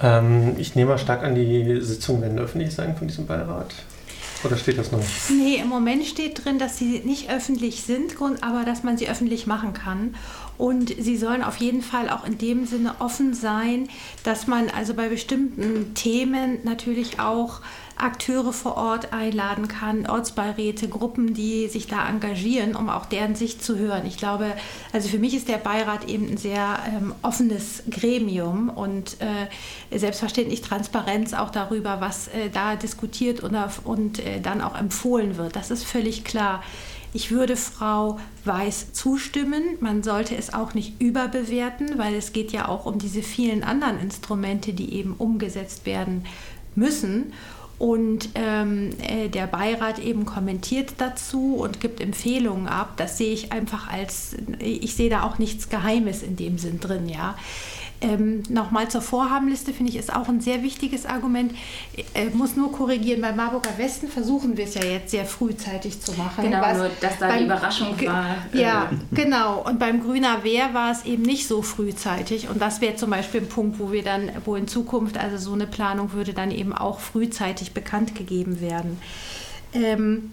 [0.00, 3.74] Ähm, ich nehme mal stark an, die Sitzungen werden öffentlich sein von diesem Beirat.
[4.44, 5.00] Oder steht das noch?
[5.30, 9.46] Nee, im Moment steht drin, dass sie nicht öffentlich sind, aber dass man sie öffentlich
[9.46, 10.16] machen kann.
[10.58, 13.88] Und sie sollen auf jeden Fall auch in dem Sinne offen sein,
[14.24, 17.60] dass man also bei bestimmten Themen natürlich auch
[18.02, 23.64] Akteure vor Ort einladen kann, Ortsbeiräte, Gruppen, die sich da engagieren, um auch deren Sicht
[23.64, 24.06] zu hören.
[24.06, 24.52] Ich glaube,
[24.92, 30.62] also für mich ist der Beirat eben ein sehr ähm, offenes Gremium und äh, selbstverständlich
[30.62, 35.56] Transparenz auch darüber, was äh, da diskutiert und, und äh, dann auch empfohlen wird.
[35.56, 36.62] Das ist völlig klar.
[37.14, 39.62] Ich würde Frau Weiß zustimmen.
[39.80, 44.00] Man sollte es auch nicht überbewerten, weil es geht ja auch um diese vielen anderen
[44.00, 46.24] Instrumente, die eben umgesetzt werden
[46.74, 47.34] müssen.
[47.78, 52.94] Und ähm, äh, der Beirat eben kommentiert dazu und gibt Empfehlungen ab.
[52.96, 57.08] Das sehe ich einfach als, ich sehe da auch nichts Geheimes in dem Sinn drin,
[57.08, 57.34] ja.
[58.02, 61.52] Ähm, Nochmal zur Vorhabenliste finde ich ist auch ein sehr wichtiges Argument.
[61.94, 66.00] Ich äh, muss nur korrigieren, beim Marburger Westen versuchen wir es ja jetzt sehr frühzeitig
[66.00, 66.44] zu machen.
[66.44, 68.36] Genau, was nur dass da beim, die Überraschung war.
[68.52, 69.14] Ja, äh.
[69.14, 69.62] genau.
[69.62, 72.48] Und beim Grüner Wehr war es eben nicht so frühzeitig.
[72.48, 75.52] Und das wäre zum Beispiel ein Punkt, wo wir dann, wo in Zukunft, also so
[75.52, 79.00] eine Planung würde dann eben auch frühzeitig bekannt gegeben werden.
[79.74, 80.32] Ähm,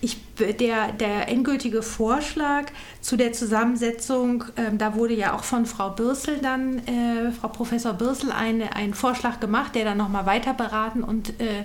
[0.00, 2.66] ich, der, der endgültige Vorschlag
[3.00, 7.92] zu der Zusammensetzung, ähm, da wurde ja auch von Frau Bürsel dann, äh, Frau Professor
[7.92, 11.64] Bürsel, eine, einen Vorschlag gemacht, der dann nochmal weiter beraten und äh,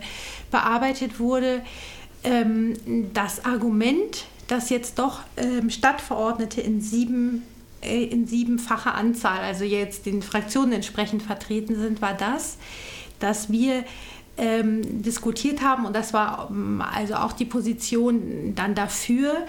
[0.52, 1.62] bearbeitet wurde.
[2.24, 2.74] Ähm,
[3.14, 7.44] das Argument, dass jetzt doch ähm, Stadtverordnete in sieben
[7.86, 12.58] äh, in siebenfacher Anzahl, also jetzt den Fraktionen entsprechend vertreten sind, war das,
[13.20, 13.84] dass wir
[14.38, 19.46] ähm, diskutiert haben, und das war ähm, also auch die Position dann dafür,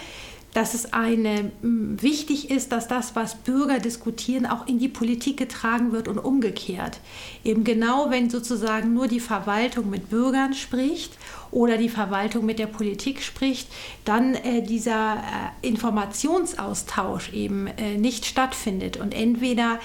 [0.57, 5.92] dass es eine wichtig ist, dass das, was Bürger diskutieren, auch in die Politik getragen
[5.92, 6.99] wird und umgekehrt.
[7.44, 11.12] Eben genau, wenn sozusagen nur die Verwaltung mit Bürgern spricht
[11.51, 13.68] oder die Verwaltung mit der Politik spricht,
[14.07, 19.79] dann äh, dieser äh, Informationsaustausch eben äh, nicht stattfindet und entweder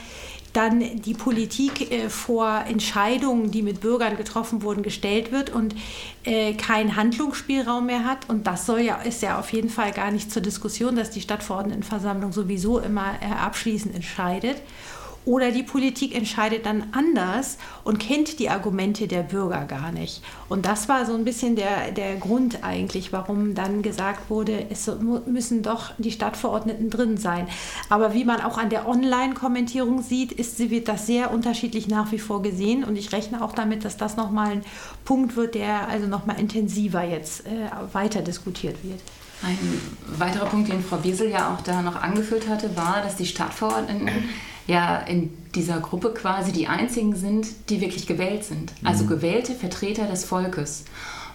[0.53, 5.75] dann die Politik äh, vor Entscheidungen, die mit Bürgern getroffen wurden, gestellt wird und
[6.23, 8.29] äh, keinen Handlungsspielraum mehr hat.
[8.29, 11.21] Und das soll ja, ist ja auf jeden Fall gar nicht zur Diskussion, dass die
[11.21, 14.57] Stadtverordnetenversammlung sowieso immer äh, abschließend entscheidet.
[15.25, 20.23] Oder die Politik entscheidet dann anders und kennt die Argumente der Bürger gar nicht.
[20.49, 24.89] Und das war so ein bisschen der, der Grund eigentlich, warum dann gesagt wurde, es
[25.27, 27.47] müssen doch die Stadtverordneten drin sein.
[27.89, 32.19] Aber wie man auch an der Online-Kommentierung sieht, ist, wird das sehr unterschiedlich nach wie
[32.19, 32.83] vor gesehen.
[32.83, 34.63] Und ich rechne auch damit, dass das nochmal ein
[35.05, 38.99] Punkt wird, der also nochmal intensiver jetzt äh, weiter diskutiert wird.
[39.43, 39.57] Ein
[40.19, 44.09] weiterer Punkt, den Frau Biesel ja auch da noch angeführt hatte, war, dass die Stadtverordneten
[44.67, 48.73] ja in dieser Gruppe quasi die einzigen sind, die wirklich gewählt sind.
[48.83, 49.09] Also mhm.
[49.09, 50.85] gewählte Vertreter des Volkes.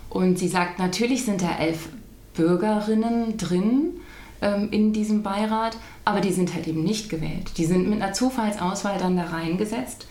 [0.09, 1.89] Und sie sagt, natürlich sind da elf
[2.35, 4.01] Bürgerinnen drin
[4.41, 7.53] ähm, in diesem Beirat, aber die sind halt eben nicht gewählt.
[7.57, 10.07] Die sind mit einer Zufallsauswahl dann da reingesetzt.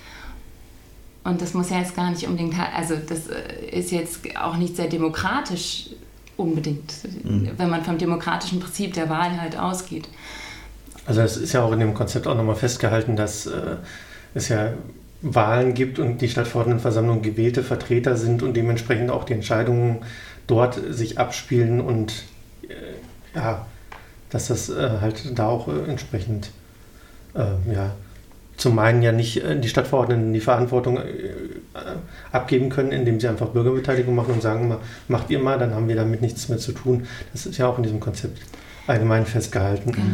[1.24, 4.76] Und das muss ja jetzt gar nicht unbedingt, also das äh, ist jetzt auch nicht
[4.76, 5.90] sehr demokratisch
[6.38, 7.52] unbedingt, mhm.
[7.58, 10.08] wenn man vom demokratischen Prinzip der Wahl halt ausgeht.
[11.06, 13.78] Also es ist ja auch in dem Konzept auch nochmal festgehalten, dass äh,
[14.34, 14.74] es ja
[15.22, 20.00] Wahlen gibt und die Stadtverordnetenversammlung gewählte Vertreter sind und dementsprechend auch die Entscheidungen
[20.48, 22.26] dort sich abspielen und
[22.68, 23.66] äh, ja,
[24.30, 26.52] dass das äh, halt da auch äh, entsprechend
[27.34, 27.96] äh, ja,
[28.58, 31.00] zum einen ja nicht äh, die Stadtverordneten die Verantwortung
[32.32, 34.76] abgeben können, indem sie einfach Bürgerbeteiligung machen und sagen,
[35.08, 37.08] macht ihr mal, dann haben wir damit nichts mehr zu tun.
[37.34, 38.40] Das ist ja auch in diesem Konzept
[38.88, 39.92] allgemein festgehalten.
[39.92, 40.06] Genau.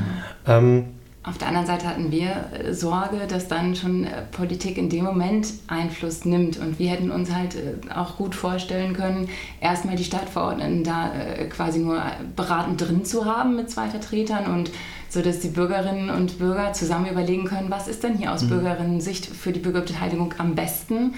[0.48, 0.86] Ähm,
[1.24, 5.06] auf der anderen Seite hatten wir äh, Sorge, dass dann schon äh, Politik in dem
[5.06, 6.58] Moment Einfluss nimmt.
[6.58, 9.30] Und wir hätten uns halt äh, auch gut vorstellen können,
[9.60, 11.12] erstmal die Stadtverordneten da
[11.50, 12.02] quasi nur
[12.36, 14.72] beratend drin zu haben mit zwei Vertretern und
[15.10, 18.50] so dass die Bürgerinnen und Bürger zusammen überlegen können, was ist denn hier aus mhm.
[18.50, 21.16] Bürgerinnen-Sicht für die Bürgerbeteiligung am besten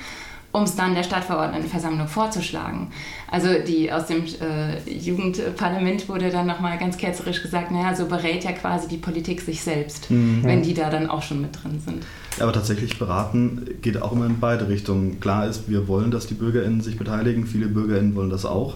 [0.53, 2.91] um es dann der Stadtverordnetenversammlung vorzuschlagen.
[3.29, 8.43] Also die aus dem äh, Jugendparlament wurde dann nochmal ganz ketzerisch gesagt, naja, so berät
[8.43, 10.43] ja quasi die Politik sich selbst, mhm.
[10.43, 12.05] wenn die da dann auch schon mit drin sind.
[12.39, 15.19] Aber tatsächlich beraten geht auch immer in beide Richtungen.
[15.19, 18.75] Klar ist, wir wollen, dass die BürgerInnen sich beteiligen, viele BürgerInnen wollen das auch.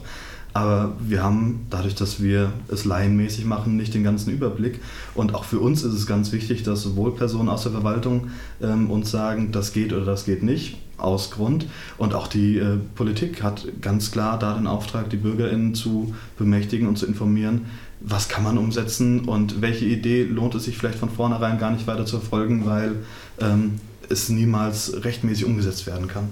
[0.54, 4.80] Aber wir haben, dadurch, dass wir es laienmäßig machen, nicht den ganzen Überblick.
[5.14, 8.32] Und auch für uns ist es ganz wichtig, dass sowohl Personen aus der Verwaltung
[8.64, 11.66] ähm, uns sagen, das geht oder das geht nicht aus Grund.
[11.98, 16.88] Und auch die äh, Politik hat ganz klar da den Auftrag, die BürgerInnen zu bemächtigen
[16.88, 17.68] und zu informieren,
[18.00, 21.88] was kann man umsetzen und welche Idee lohnt es sich vielleicht von vornherein gar nicht
[21.88, 22.96] weiter zu verfolgen, weil
[23.40, 23.80] ähm,
[24.10, 26.32] es niemals rechtmäßig umgesetzt werden kann.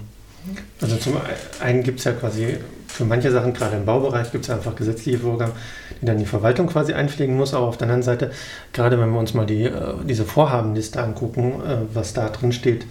[0.80, 1.14] Also zum
[1.60, 5.18] einen gibt es ja quasi für manche Sachen, gerade im Baubereich, gibt es einfach gesetzliche
[5.18, 5.52] Vorgaben,
[6.00, 7.52] die dann die Verwaltung quasi einpflegen muss.
[7.52, 8.30] Aber auf der anderen Seite,
[8.72, 12.86] gerade wenn wir uns mal die, äh, diese Vorhabenliste angucken, äh, was da drin steht,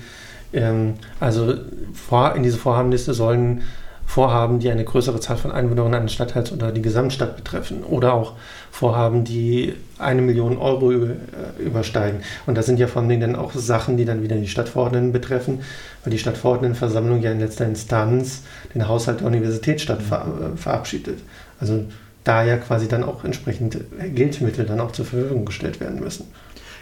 [0.56, 3.62] ähm, also in diese Vorhabenliste sollen
[4.08, 8.34] Vorhaben, die eine größere Zahl von Einwohnern eines Stadtteils oder die Gesamtstadt betreffen oder auch
[8.72, 11.16] Vorhaben, die eine Million Euro äh,
[11.60, 12.22] übersteigen.
[12.46, 15.62] Und das sind ja vor allem dann auch Sachen, die dann wieder die Stadtverordneten betreffen,
[16.04, 21.20] weil die Stadtverordnetenversammlung ja in letzter Instanz den Haushalt der Universitätsstadt ver äh, verabschiedet.
[21.60, 21.86] Also
[22.24, 23.78] da ja quasi dann auch entsprechend
[24.14, 26.26] Geldmittel dann auch zur Verfügung gestellt werden müssen.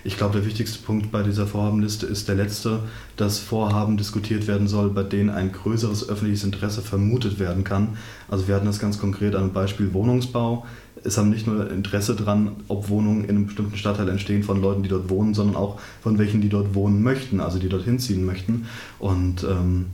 [0.05, 2.79] Ich glaube, der wichtigste Punkt bei dieser Vorhabenliste ist der letzte,
[3.15, 7.97] dass Vorhaben diskutiert werden soll, bei denen ein größeres öffentliches Interesse vermutet werden kann.
[8.27, 10.65] Also wir hatten das ganz konkret am Beispiel Wohnungsbau.
[11.05, 14.83] Es haben nicht nur Interesse daran, ob Wohnungen in einem bestimmten Stadtteil entstehen von Leuten,
[14.83, 18.25] die dort wohnen, sondern auch von welchen, die dort wohnen möchten, also die dorthin ziehen
[18.25, 18.65] möchten.
[18.99, 19.85] Und ähm,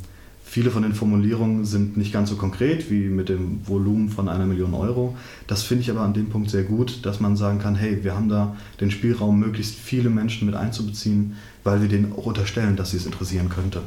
[0.49, 4.47] Viele von den Formulierungen sind nicht ganz so konkret wie mit dem Volumen von einer
[4.47, 5.15] Million Euro.
[5.45, 8.15] Das finde ich aber an dem Punkt sehr gut, dass man sagen kann, hey, wir
[8.15, 12.89] haben da den Spielraum, möglichst viele Menschen mit einzubeziehen, weil wir denen auch unterstellen, dass
[12.89, 13.83] sie es interessieren könnte.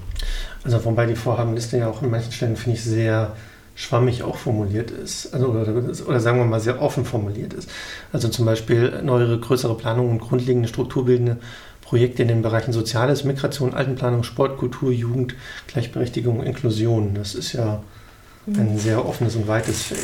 [0.63, 3.35] Also wobei die Vorhabenliste ja auch in manchen Stellen, finde ich, sehr
[3.75, 5.35] schwammig auch formuliert ist.
[5.35, 5.75] Also, oder,
[6.07, 7.69] oder, sagen wir mal sehr offen formuliert ist.
[8.13, 11.39] Also zum Beispiel neuere, größere Planungen und grundlegende strukturbildende
[11.93, 15.35] Projekte in den Bereichen Soziales, Migration, Altenplanung, Sport, Kultur, Jugend,
[15.67, 17.13] Gleichberechtigung, Inklusion.
[17.13, 17.83] Das ist ja
[18.47, 20.01] ein sehr offenes und weites Feld.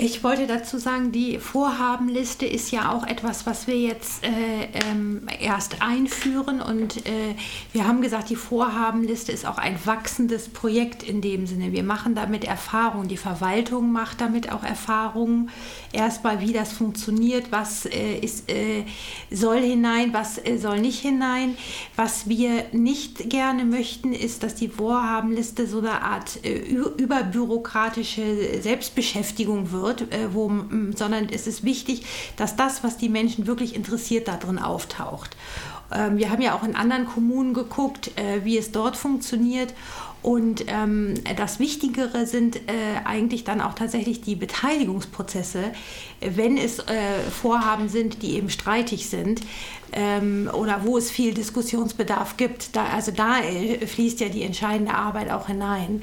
[0.00, 5.26] Ich wollte dazu sagen, die Vorhabenliste ist ja auch etwas, was wir jetzt äh, ähm,
[5.40, 6.60] erst einführen.
[6.60, 7.34] Und äh,
[7.72, 11.72] wir haben gesagt, die Vorhabenliste ist auch ein wachsendes Projekt in dem Sinne.
[11.72, 13.08] Wir machen damit Erfahrungen.
[13.08, 15.50] Die Verwaltung macht damit auch Erfahrungen.
[15.92, 18.84] Erstmal, wie das funktioniert, was äh, ist, äh,
[19.32, 21.56] soll hinein, was äh, soll nicht hinein.
[21.96, 29.72] Was wir nicht gerne möchten, ist, dass die Vorhabenliste so eine Art äh, überbürokratische Selbstbeschäftigung
[29.72, 30.50] wird wird, äh, wo,
[30.94, 32.04] sondern es ist wichtig,
[32.36, 35.36] dass das, was die Menschen wirklich interessiert, da drin auftaucht.
[35.92, 39.74] Ähm, wir haben ja auch in anderen Kommunen geguckt, äh, wie es dort funktioniert.
[40.20, 42.60] Und ähm, das Wichtigere sind äh,
[43.04, 45.72] eigentlich dann auch tatsächlich die Beteiligungsprozesse,
[46.20, 49.40] wenn es äh, Vorhaben sind, die eben streitig sind
[49.92, 52.76] ähm, oder wo es viel Diskussionsbedarf gibt.
[52.76, 56.02] Da, also da äh, fließt ja die entscheidende Arbeit auch hinein.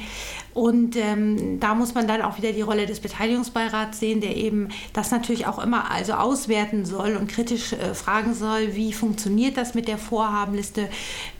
[0.54, 4.70] Und ähm, da muss man dann auch wieder die Rolle des Beteiligungsbeirats sehen, der eben
[4.94, 9.76] das natürlich auch immer also auswerten soll und kritisch äh, fragen soll, wie funktioniert das
[9.76, 10.88] mit der Vorhabenliste?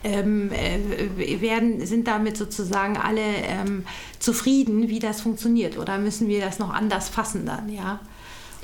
[0.04, 3.86] Ähm, äh, werden, sind damit sozusagen alle ähm,
[4.18, 5.78] zufrieden, wie das funktioniert?
[5.78, 8.00] Oder müssen wir das noch anders fassen dann, ja?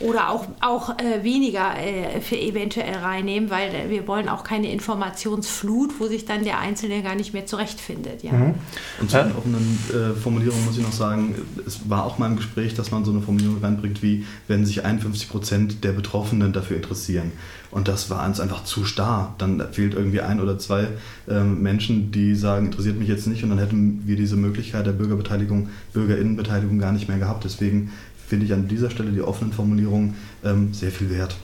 [0.03, 4.71] Oder auch, auch äh, weniger äh, für eventuell reinnehmen, weil äh, wir wollen auch keine
[4.71, 8.23] Informationsflut, wo sich dann der Einzelne gar nicht mehr zurechtfindet.
[8.23, 8.33] Ja.
[8.33, 8.55] Mhm.
[9.01, 11.35] Und zu den offenen äh, Formulierungen muss ich noch sagen,
[11.67, 14.85] es war auch mal im Gespräch, dass man so eine Formulierung reinbringt wie, wenn sich
[14.85, 17.33] 51 Prozent der Betroffenen dafür interessieren.
[17.73, 19.35] Und das war uns einfach zu starr.
[19.39, 20.89] Dann fehlt irgendwie ein oder zwei
[21.27, 24.93] ähm, Menschen, die sagen, interessiert mich jetzt nicht und dann hätten wir diese Möglichkeit der
[24.93, 27.45] Bürgerbeteiligung, Bürgerinnenbeteiligung gar nicht mehr gehabt.
[27.45, 27.91] Deswegen
[28.33, 31.37] finde ich an dieser Stelle die offenen Formulierungen ähm, sehr viel wert.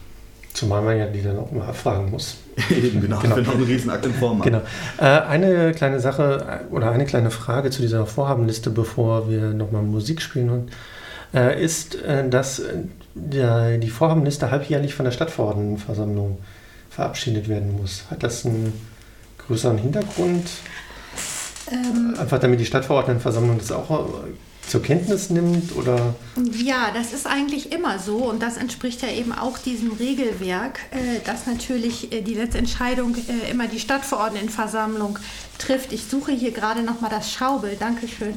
[0.54, 2.38] Zumal man ja die dann auch immer erfragen muss.
[2.70, 3.18] Eben, genau.
[3.18, 3.36] genau.
[3.36, 4.40] Das noch ein Riesenakt in Form.
[4.40, 4.62] Genau.
[4.96, 9.82] Äh, eine kleine Sache äh, oder eine kleine Frage zu dieser Vorhabenliste, bevor wir nochmal
[9.82, 10.70] Musik spielen, und,
[11.34, 16.38] äh, ist, äh, dass äh, die Vorhabenliste halbjährlich von der Stadtverordnetenversammlung
[16.88, 18.04] verabschiedet werden muss.
[18.10, 18.72] Hat das einen
[19.46, 20.48] größeren Hintergrund?
[21.70, 23.90] Ähm, Einfach damit die Stadtverordnetenversammlung das auch
[24.68, 26.14] zur Kenntnis nimmt oder?
[26.52, 31.20] Ja, das ist eigentlich immer so und das entspricht ja eben auch diesem Regelwerk, äh,
[31.24, 35.18] dass natürlich äh, die letzte Entscheidung äh, immer die Stadtverordnetenversammlung
[35.58, 35.92] trifft.
[35.92, 37.80] Ich suche hier gerade noch mal das Schaubild.
[37.80, 38.34] Dankeschön.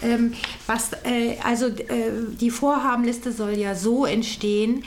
[0.00, 0.34] Ähm,
[0.68, 0.90] was,
[1.42, 4.84] also die Vorhabenliste soll ja so entstehen,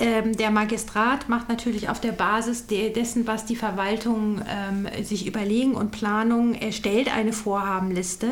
[0.00, 5.74] ähm, der Magistrat macht natürlich auf der Basis dessen, was die Verwaltung ähm, sich überlegen
[5.74, 8.28] und Planung erstellt, eine Vorhabenliste.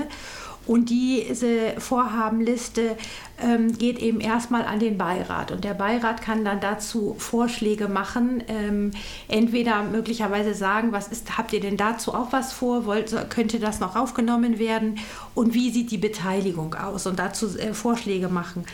[0.66, 2.96] Und diese Vorhabenliste
[3.42, 5.52] ähm, geht eben erstmal an den Beirat.
[5.52, 8.42] Und der Beirat kann dann dazu Vorschläge machen.
[8.48, 8.90] Ähm,
[9.28, 12.86] entweder möglicherweise sagen, was ist, habt ihr denn dazu auch was vor?
[12.86, 14.98] Wollt, könnte das noch aufgenommen werden?
[15.34, 17.06] Und wie sieht die Beteiligung aus?
[17.06, 18.64] Und dazu äh, Vorschläge machen.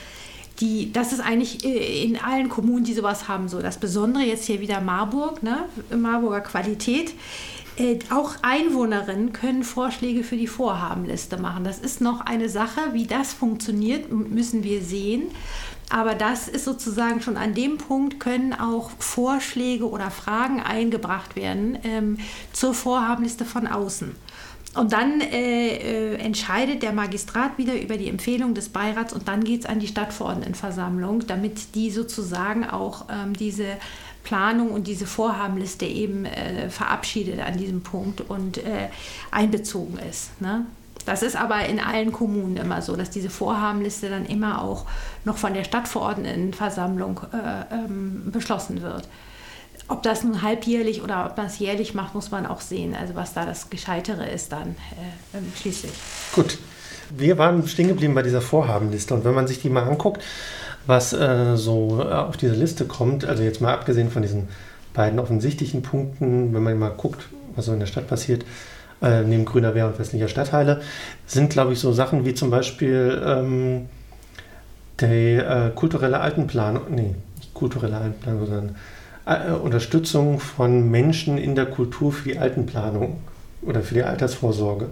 [0.63, 3.61] Die, das ist eigentlich äh, in allen Kommunen, die sowas haben, so.
[3.61, 5.65] Das Besondere jetzt hier wieder Marburg, ne?
[5.95, 7.13] Marburger Qualität
[7.77, 11.65] äh, auch Einwohnerinnen können Vorschläge für die Vorhabenliste machen.
[11.65, 15.31] Das ist noch eine Sache, wie das funktioniert, müssen wir sehen.
[15.89, 21.79] Aber das ist sozusagen schon an dem Punkt, können auch Vorschläge oder Fragen eingebracht werden
[21.85, 22.19] ähm,
[22.53, 24.15] zur Vorhabenliste von außen.
[24.75, 29.45] Und dann äh, äh, entscheidet der Magistrat wieder über die Empfehlung des Beirats und dann
[29.45, 33.67] geht es an die Stadtverordnetenversammlung, damit die sozusagen auch ähm, diese
[34.25, 38.89] Planung und diese Vorhabenliste eben äh, verabschiedet an diesem Punkt und äh,
[39.31, 40.41] einbezogen ist.
[40.41, 40.65] Ne?
[41.05, 44.87] Das ist aber in allen Kommunen immer so, dass diese Vorhabenliste dann immer auch
[45.25, 49.09] noch von der Stadtverordnetenversammlung äh, ähm, beschlossen wird.
[49.89, 52.95] Ob das nun halbjährlich oder ob man es jährlich macht, muss man auch sehen.
[52.95, 55.93] Also was da das Gescheitere ist dann äh, ähm, schließlich.
[56.33, 56.59] Gut,
[57.11, 60.23] wir waren stehen geblieben bei dieser Vorhabenliste und wenn man sich die mal anguckt,
[60.87, 64.49] was äh, so äh, auf diese Liste kommt, also jetzt mal abgesehen von diesen
[64.95, 68.45] beiden offensichtlichen Punkten, wenn man mal guckt, was so in der Stadt passiert,
[69.03, 70.81] äh, neben Grüner Wehr und westlicher Stadtteile,
[71.27, 73.89] sind, glaube ich, so Sachen wie zum Beispiel ähm,
[75.01, 78.77] die äh, kulturelle Altenplanung, nee, nicht kulturelle Altenplanung, sondern
[79.27, 83.19] äh, Unterstützung von Menschen in der Kultur für die Altenplanung
[83.63, 84.91] oder für die Altersvorsorge.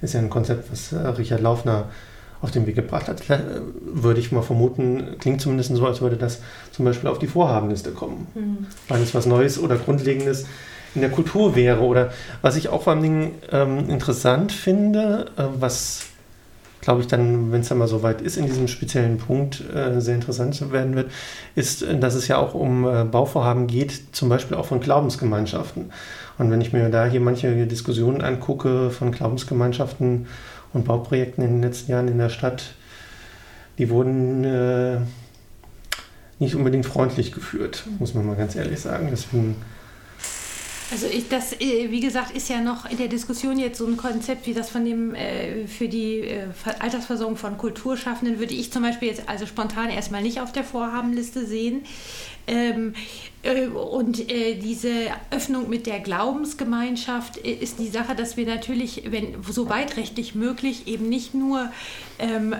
[0.00, 1.86] Das ist ja ein Konzept, was äh, Richard Laufner
[2.40, 3.28] auf den Weg gebracht hat.
[3.30, 3.40] Äh,
[3.80, 6.40] würde ich mal vermuten, klingt zumindest so, als würde das
[6.72, 8.26] zum Beispiel auf die Vorhabenliste kommen.
[8.34, 8.66] Mhm.
[8.88, 10.46] Weil es was Neues oder Grundlegendes
[10.94, 11.80] in der Kultur wäre.
[11.80, 12.12] Oder
[12.42, 16.06] was ich auch vor allen Dingen ähm, interessant finde, äh, was
[16.84, 20.00] glaube ich dann, wenn es dann mal so weit ist, in diesem speziellen Punkt äh,
[20.00, 21.10] sehr interessant werden wird,
[21.54, 25.90] ist, dass es ja auch um äh, Bauvorhaben geht, zum Beispiel auch von Glaubensgemeinschaften.
[26.38, 30.26] Und wenn ich mir da hier manche Diskussionen angucke von Glaubensgemeinschaften
[30.74, 32.74] und Bauprojekten in den letzten Jahren in der Stadt,
[33.78, 34.98] die wurden äh,
[36.38, 39.08] nicht unbedingt freundlich geführt, muss man mal ganz ehrlich sagen.
[39.10, 39.56] Deswegen
[40.90, 43.96] also ich, das, äh, wie gesagt, ist ja noch in der Diskussion jetzt so ein
[43.96, 46.46] Konzept wie das von dem äh, für die äh,
[46.78, 51.46] Altersversorgung von Kulturschaffenden würde ich zum Beispiel jetzt also spontan erstmal nicht auf der Vorhabenliste
[51.46, 51.84] sehen.
[52.46, 52.92] Ähm,
[53.42, 54.90] äh, und diese
[55.30, 61.08] Öffnung mit der Glaubensgemeinschaft ist die Sache, dass wir natürlich, wenn soweit rechtlich möglich, eben
[61.08, 61.70] nicht nur
[62.18, 62.54] ähm,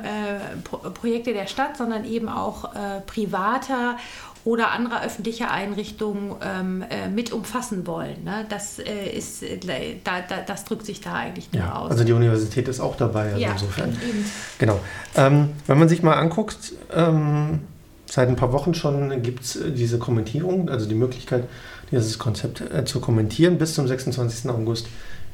[0.64, 2.72] Pro Projekte der Stadt, sondern eben auch
[3.06, 3.98] privater
[4.45, 8.24] oder andere öffentliche Einrichtungen ähm, äh, mit umfassen wollen.
[8.24, 8.45] Ne?
[8.49, 9.59] Das, äh, ist, äh,
[10.05, 11.90] da, da, das drückt sich da eigentlich nur ja, aus.
[11.90, 13.90] Also die Universität ist auch dabei, also ja, insofern.
[13.90, 14.24] Eben.
[14.59, 14.80] Genau.
[15.16, 17.61] Ähm, wenn man sich mal anguckt, ähm,
[18.07, 21.45] seit ein paar Wochen schon gibt es äh, diese Kommentierung, also die Möglichkeit,
[21.90, 23.57] dieses Konzept äh, zu kommentieren.
[23.57, 24.51] Bis zum 26.
[24.51, 24.88] August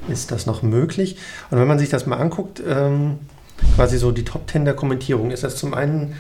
[0.08, 1.16] ist das noch möglich.
[1.50, 3.18] Und wenn man sich das mal anguckt, ähm,
[3.74, 6.14] quasi so die Top 10 der Kommentierung, ist das zum einen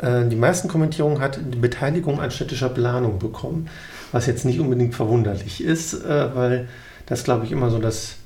[0.00, 3.68] die meisten Kommentierungen hat die Beteiligung an städtischer Planung bekommen,
[4.12, 6.68] was jetzt nicht unbedingt verwunderlich ist, äh, weil
[7.06, 8.16] das, glaube ich, immer so das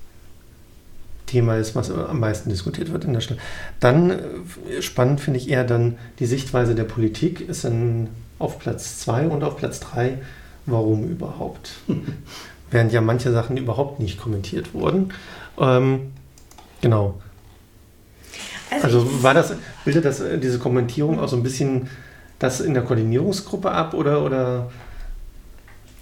[1.27, 3.39] Thema ist, was am meisten diskutiert wird in der Stadt.
[3.81, 8.09] Dann äh, spannend finde ich eher dann die Sichtweise der Politik ist dann
[8.39, 10.19] auf Platz 2 und auf Platz 3,
[10.67, 11.73] warum überhaupt?
[12.71, 15.13] Während ja manche Sachen überhaupt nicht kommentiert wurden.
[15.59, 16.13] Ähm,
[16.81, 17.21] genau.
[18.81, 19.55] Also, also war das,
[19.85, 21.89] bildet das äh, diese Kommentierung auch so ein bisschen
[22.39, 24.71] das in der Koordinierungsgruppe ab oder, oder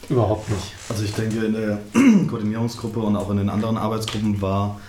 [0.09, 0.75] überhaupt nicht?
[0.89, 1.79] Also ich denke, in der
[2.29, 4.81] Koordinierungsgruppe und auch in den anderen Arbeitsgruppen war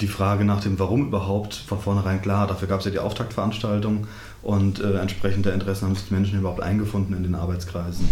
[0.00, 2.46] die Frage nach dem Warum überhaupt von vornherein klar.
[2.46, 4.06] Dafür gab es ja die Auftaktveranstaltung
[4.42, 8.08] und äh, entsprechend der Interessen haben sich die Menschen überhaupt eingefunden in den Arbeitskreisen.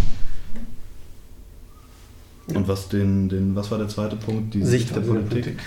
[2.55, 4.55] Und was den, den, was war der zweite Punkt?
[4.55, 5.31] Die Sicht, Sicht der Politik.
[5.31, 5.59] Politik.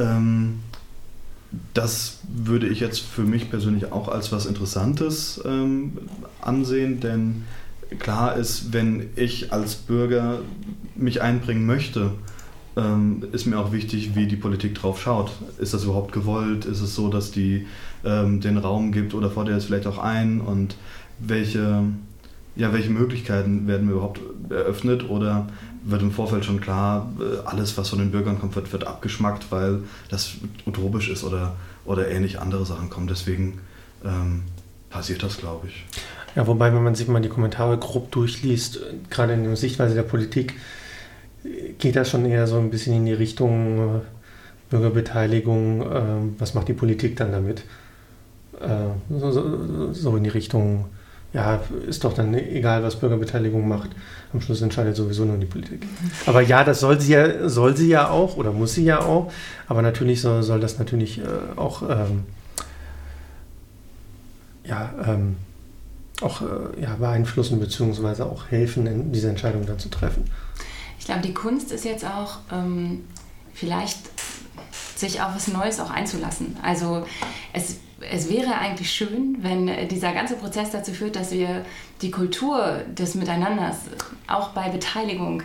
[0.00, 0.60] Ähm,
[1.74, 5.98] das würde ich jetzt für mich persönlich auch als was Interessantes ähm,
[6.40, 7.44] ansehen, denn
[7.98, 10.40] klar ist, wenn ich als Bürger
[10.94, 12.12] mich einbringen möchte,
[12.76, 15.32] ähm, ist mir auch wichtig, wie die Politik drauf schaut.
[15.58, 16.64] Ist das überhaupt gewollt?
[16.64, 17.66] Ist es so, dass die
[18.04, 20.40] ähm, den Raum gibt oder fordert es vielleicht auch ein?
[20.40, 20.76] Und
[21.18, 21.84] welche,
[22.54, 24.20] ja, welche Möglichkeiten werden mir überhaupt
[24.50, 25.08] eröffnet?
[25.08, 25.48] Oder
[25.88, 29.50] wird im Vorfeld schon klar, äh, alles, was von den Bürgern kommt, wird, wird abgeschmackt,
[29.50, 30.34] weil das
[30.66, 33.06] utopisch ist oder, oder ähnlich andere Sachen kommen.
[33.06, 33.60] Deswegen
[34.04, 34.42] ähm,
[34.90, 35.84] passiert das, glaube ich.
[36.34, 38.80] Ja, wobei, wenn man sich mal die Kommentare grob durchliest,
[39.10, 40.54] gerade in der Sichtweise der Politik,
[41.78, 44.00] geht das schon eher so ein bisschen in die Richtung äh,
[44.70, 45.82] Bürgerbeteiligung.
[45.82, 47.60] Äh, was macht die Politik dann damit?
[48.60, 50.86] Äh, so, so, so in die Richtung
[51.36, 53.90] ja, ist doch dann egal, was Bürgerbeteiligung macht.
[54.32, 55.86] Am Schluss entscheidet sowieso nur die Politik.
[56.24, 59.30] Aber ja, das soll sie ja, soll sie ja auch oder muss sie ja auch.
[59.68, 61.24] Aber natürlich soll, soll das natürlich äh,
[61.56, 62.24] auch, ähm,
[64.64, 65.36] ja, ähm,
[66.22, 68.22] auch äh, ja, beeinflussen bzw.
[68.22, 70.24] auch helfen, diese Entscheidung dann zu treffen.
[70.98, 73.04] Ich glaube, die Kunst ist jetzt auch ähm,
[73.52, 73.98] vielleicht
[74.96, 76.56] sich auf was Neues auch einzulassen.
[76.62, 77.06] Also
[77.52, 81.64] es es wäre eigentlich schön, wenn dieser ganze Prozess dazu führt, dass wir
[82.02, 83.76] die Kultur des Miteinanders
[84.26, 85.42] auch bei Beteiligung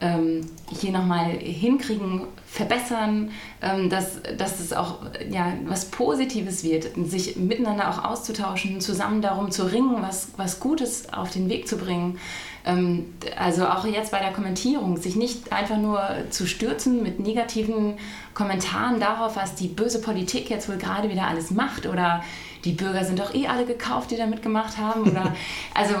[0.00, 3.30] ähm, hier nochmal hinkriegen, verbessern,
[3.62, 4.98] ähm, dass, dass es auch
[5.30, 11.12] ja, was Positives wird, sich miteinander auch auszutauschen, zusammen darum zu ringen, was, was Gutes
[11.12, 12.18] auf den Weg zu bringen.
[12.64, 16.00] Ähm, also auch jetzt bei der Kommentierung, sich nicht einfach nur
[16.30, 17.98] zu stürzen mit negativen
[18.32, 22.22] Kommentaren darauf, was die böse Politik jetzt wohl gerade wieder alles macht oder
[22.64, 25.02] die Bürger sind doch eh alle gekauft, die da mitgemacht haben.
[25.02, 25.34] Oder
[25.74, 25.94] also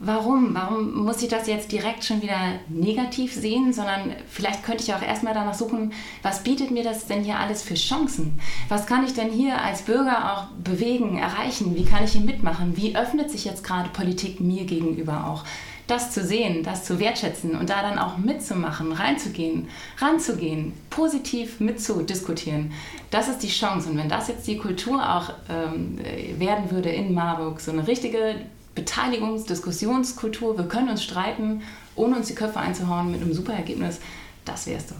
[0.00, 0.54] warum?
[0.54, 2.38] Warum muss ich das jetzt direkt schon wieder
[2.68, 3.72] negativ sehen?
[3.72, 5.92] Sondern vielleicht könnte ich auch erstmal danach suchen,
[6.22, 8.40] was bietet mir das denn hier alles für Chancen?
[8.68, 11.76] Was kann ich denn hier als Bürger auch bewegen, erreichen?
[11.76, 12.76] Wie kann ich hier mitmachen?
[12.76, 15.44] Wie öffnet sich jetzt gerade Politik mir gegenüber auch?
[15.90, 22.72] das zu sehen, das zu wertschätzen und da dann auch mitzumachen, reinzugehen, ranzugehen, positiv mitzudiskutieren,
[23.10, 23.90] das ist die Chance.
[23.90, 25.98] Und wenn das jetzt die Kultur auch ähm,
[26.38, 28.36] werden würde in Marburg, so eine richtige
[28.80, 31.62] Beteiligungs-, Diskussionskultur, wir können uns streiten,
[31.96, 34.00] ohne uns die Köpfe einzuhauen mit einem super Ergebnis,
[34.44, 34.96] das wäre es doch.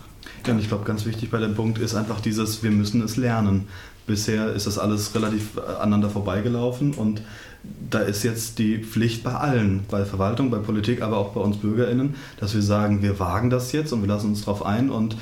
[0.47, 3.17] Ja, und ich glaube, ganz wichtig bei dem Punkt ist einfach dieses, wir müssen es
[3.17, 3.69] lernen.
[4.07, 7.23] Bisher ist das alles relativ äh, aneinander vorbeigelaufen und
[7.91, 11.59] da ist jetzt die Pflicht bei allen, bei Verwaltung, bei Politik, aber auch bei uns
[11.59, 15.17] BürgerInnen, dass wir sagen, wir wagen das jetzt und wir lassen uns darauf ein und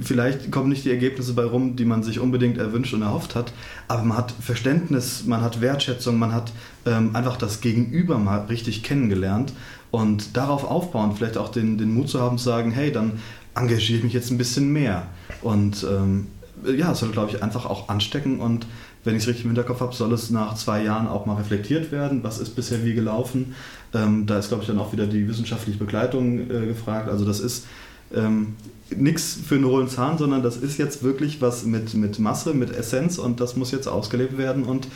[0.00, 3.52] vielleicht kommen nicht die Ergebnisse bei rum, die man sich unbedingt erwünscht und erhofft hat,
[3.88, 6.52] aber man hat Verständnis, man hat Wertschätzung, man hat
[6.84, 9.52] ähm, einfach das Gegenüber mal richtig kennengelernt
[9.90, 13.20] und darauf aufbauen, vielleicht auch den, den Mut zu haben zu sagen, hey, dann
[13.54, 15.06] engagiere ich mich jetzt ein bisschen mehr.
[15.42, 16.26] Und ähm,
[16.64, 18.66] ja, es soll, glaube ich, einfach auch anstecken und
[19.04, 21.90] wenn ich es richtig im Hinterkopf habe, soll es nach zwei Jahren auch mal reflektiert
[21.90, 22.22] werden.
[22.22, 23.54] Was ist bisher wie gelaufen?
[23.94, 27.08] Ähm, da ist, glaube ich, dann auch wieder die wissenschaftliche Begleitung äh, gefragt.
[27.08, 27.66] Also das ist
[28.14, 28.56] ähm,
[28.94, 32.76] nichts für einen hohlen Zahn, sondern das ist jetzt wirklich was mit, mit Masse, mit
[32.76, 34.88] Essenz und das muss jetzt ausgelebt werden und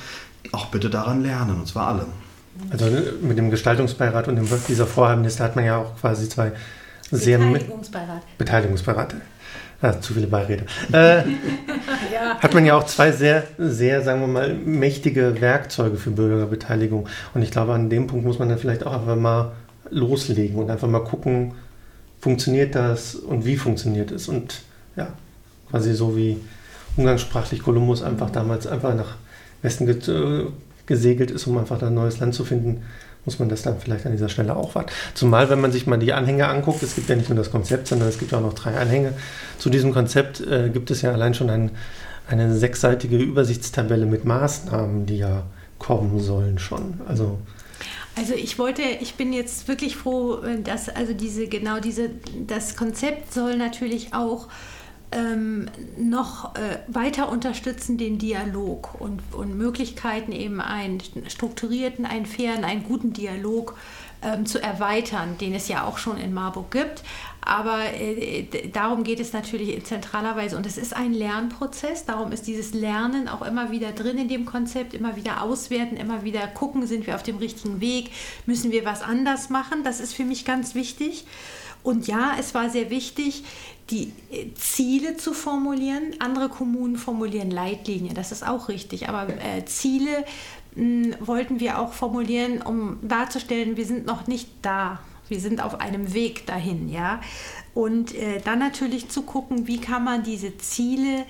[0.52, 2.06] auch bitte daran lernen, und zwar alle.
[2.70, 2.86] Also
[3.22, 6.52] mit dem Gestaltungsbeirat und dem, dieser Vorhabenliste hat man ja auch quasi zwei
[7.10, 7.38] sehr...
[7.38, 8.38] Beteiligungsbeirat.
[8.38, 9.14] Beteiligungsbeirat
[9.82, 10.64] ja, zu viele Beiräte.
[10.92, 11.22] Äh,
[12.20, 17.08] Hat man ja auch zwei sehr, sehr, sagen wir mal, mächtige Werkzeuge für Bürgerbeteiligung.
[17.34, 19.52] Und ich glaube, an dem Punkt muss man dann vielleicht auch einfach mal
[19.90, 21.52] loslegen und einfach mal gucken,
[22.20, 24.28] funktioniert das und wie funktioniert es.
[24.28, 24.62] Und
[24.96, 25.08] ja,
[25.70, 26.38] quasi so wie
[26.96, 29.16] umgangssprachlich Kolumbus einfach damals einfach nach
[29.62, 30.46] Westen äh,
[30.86, 32.82] gesegelt ist, um einfach ein neues Land zu finden
[33.24, 34.90] muss man das dann vielleicht an dieser Stelle auch warten.
[35.14, 37.88] Zumal, wenn man sich mal die Anhänge anguckt, es gibt ja nicht nur das Konzept,
[37.88, 39.14] sondern es gibt auch noch drei Anhänge.
[39.58, 41.70] Zu diesem Konzept äh, gibt es ja allein schon ein,
[42.28, 45.44] eine sechsseitige Übersichtstabelle mit Maßnahmen, die ja
[45.78, 47.00] kommen sollen schon.
[47.06, 47.38] Also
[48.16, 52.10] also ich wollte, ich bin jetzt wirklich froh, dass also diese genau diese
[52.46, 54.46] das Konzept soll natürlich auch
[55.14, 62.64] ähm, noch äh, weiter unterstützen den Dialog und, und Möglichkeiten eben einen strukturierten, einen fairen,
[62.64, 63.76] einen guten Dialog
[64.22, 67.02] ähm, zu erweitern, den es ja auch schon in Marburg gibt.
[67.40, 70.56] Aber äh, darum geht es natürlich in zentraler Weise.
[70.56, 72.06] Und es ist ein Lernprozess.
[72.06, 76.24] Darum ist dieses Lernen auch immer wieder drin in dem Konzept, immer wieder auswerten, immer
[76.24, 78.10] wieder gucken, sind wir auf dem richtigen Weg,
[78.46, 79.84] müssen wir was anders machen.
[79.84, 81.26] Das ist für mich ganz wichtig.
[81.84, 83.44] Und ja, es war sehr wichtig,
[83.90, 86.14] die äh, Ziele zu formulieren.
[86.18, 89.08] Andere Kommunen formulieren Leitlinien, das ist auch richtig.
[89.08, 90.24] Aber äh, Ziele
[90.74, 94.98] mh, hm, wollten wir auch formulieren, um darzustellen, wir sind noch nicht da.
[95.28, 97.20] Wir sind auf einem Weg dahin, ja.
[97.72, 101.24] Und äh, dann natürlich zu gucken, wie kann man diese Ziele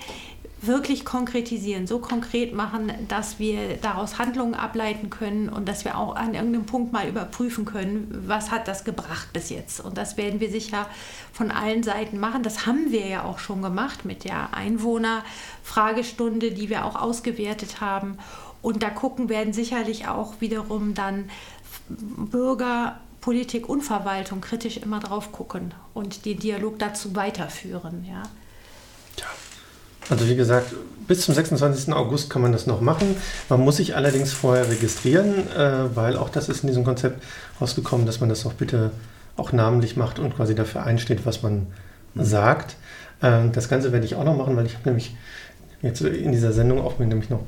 [0.67, 6.15] wirklich konkretisieren, so konkret machen, dass wir daraus Handlungen ableiten können und dass wir auch
[6.15, 9.79] an irgendeinem Punkt mal überprüfen können, was hat das gebracht bis jetzt.
[9.79, 10.87] Und das werden wir sicher
[11.33, 12.43] von allen Seiten machen.
[12.43, 18.17] Das haben wir ja auch schon gemacht mit der Einwohnerfragestunde, die wir auch ausgewertet haben.
[18.61, 21.29] Und da gucken werden sicherlich auch wiederum dann
[21.87, 28.05] Bürger, Politik und Verwaltung kritisch immer drauf gucken und den Dialog dazu weiterführen.
[28.07, 28.23] Ja.
[30.09, 30.73] Also wie gesagt,
[31.07, 31.93] bis zum 26.
[31.93, 33.15] August kann man das noch machen.
[33.49, 37.23] Man muss sich allerdings vorher registrieren, äh, weil auch das ist in diesem Konzept
[37.61, 38.91] rausgekommen, dass man das auch bitte
[39.37, 41.67] auch namentlich macht und quasi dafür einsteht, was man
[42.13, 42.23] mhm.
[42.23, 42.75] sagt.
[43.21, 45.15] Äh, das Ganze werde ich auch noch machen, weil ich habe nämlich
[45.81, 47.41] jetzt in dieser Sendung auch mir nämlich noch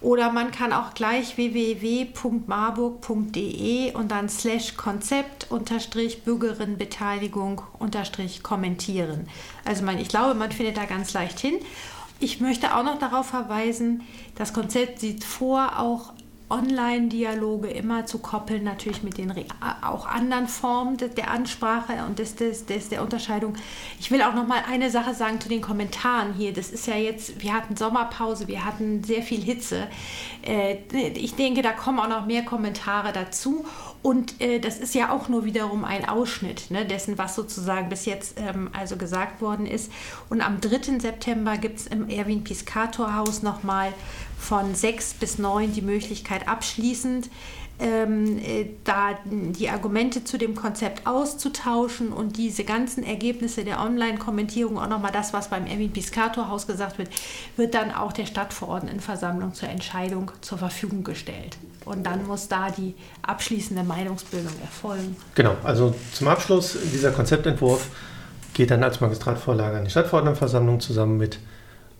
[0.00, 9.28] Oder man kann auch gleich www.marburg.de und dann slash Konzept unterstrich Bürgerinnenbeteiligung unterstrich kommentieren.
[9.64, 11.54] Also man, ich glaube, man findet da ganz leicht hin.
[12.18, 14.02] Ich möchte auch noch darauf verweisen,
[14.36, 16.12] das Konzept sieht vor, auch
[16.50, 19.32] Online-Dialoge immer zu koppeln, natürlich mit den
[19.82, 23.54] auch anderen Formen der Ansprache und des, des, des, der Unterscheidung.
[23.98, 26.52] Ich will auch noch mal eine Sache sagen zu den Kommentaren hier.
[26.52, 29.86] Das ist ja jetzt, wir hatten Sommerpause, wir hatten sehr viel Hitze.
[30.42, 30.78] Äh,
[31.14, 33.64] ich denke, da kommen auch noch mehr Kommentare dazu.
[34.02, 38.06] Und äh, das ist ja auch nur wiederum ein Ausschnitt ne, dessen, was sozusagen bis
[38.06, 39.92] jetzt ähm, also gesagt worden ist.
[40.30, 40.98] Und am 3.
[40.98, 43.92] September gibt es im Erwin Piscator Haus nochmal
[44.38, 47.28] von 6 bis 9 die Möglichkeit abschließend
[47.80, 54.78] ähm, äh, da die Argumente zu dem Konzept auszutauschen und diese ganzen Ergebnisse der Online-Kommentierung,
[54.78, 57.08] auch nochmal das, was beim Erwin Piscator Haus gesagt wird,
[57.56, 61.56] wird dann auch der Stadtverordnetenversammlung zur Entscheidung zur Verfügung gestellt.
[61.84, 65.16] Und dann muss da die abschließende Meinungsbildung erfolgen.
[65.34, 67.88] Genau, also zum Abschluss dieser Konzeptentwurf
[68.52, 71.38] geht dann als Magistratvorlage an die Stadtverordnetenversammlung zusammen mit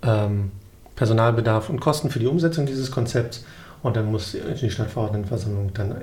[0.02, 0.50] ähm,
[0.96, 3.44] Personalbedarf und Kosten für die Umsetzung dieses Konzepts
[3.82, 5.94] und dann muss die Stadtverordnetenversammlung dann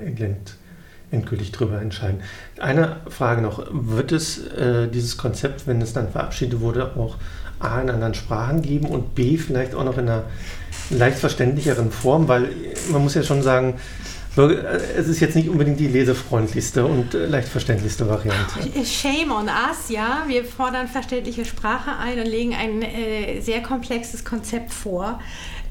[1.11, 2.21] endgültig darüber entscheiden.
[2.59, 7.15] Eine Frage noch, wird es äh, dieses Konzept, wenn es dann verabschiedet wurde, auch
[7.59, 10.23] A in anderen Sprachen geben und B vielleicht auch noch in einer
[10.89, 12.49] leicht verständlicheren Form, weil
[12.91, 13.75] man muss ja schon sagen,
[14.95, 18.59] es ist jetzt nicht unbedingt die lesefreundlichste und äh, leicht verständlichste Variante.
[18.85, 20.25] Shame on us, ja.
[20.27, 25.19] Wir fordern verständliche Sprache ein und legen ein äh, sehr komplexes Konzept vor.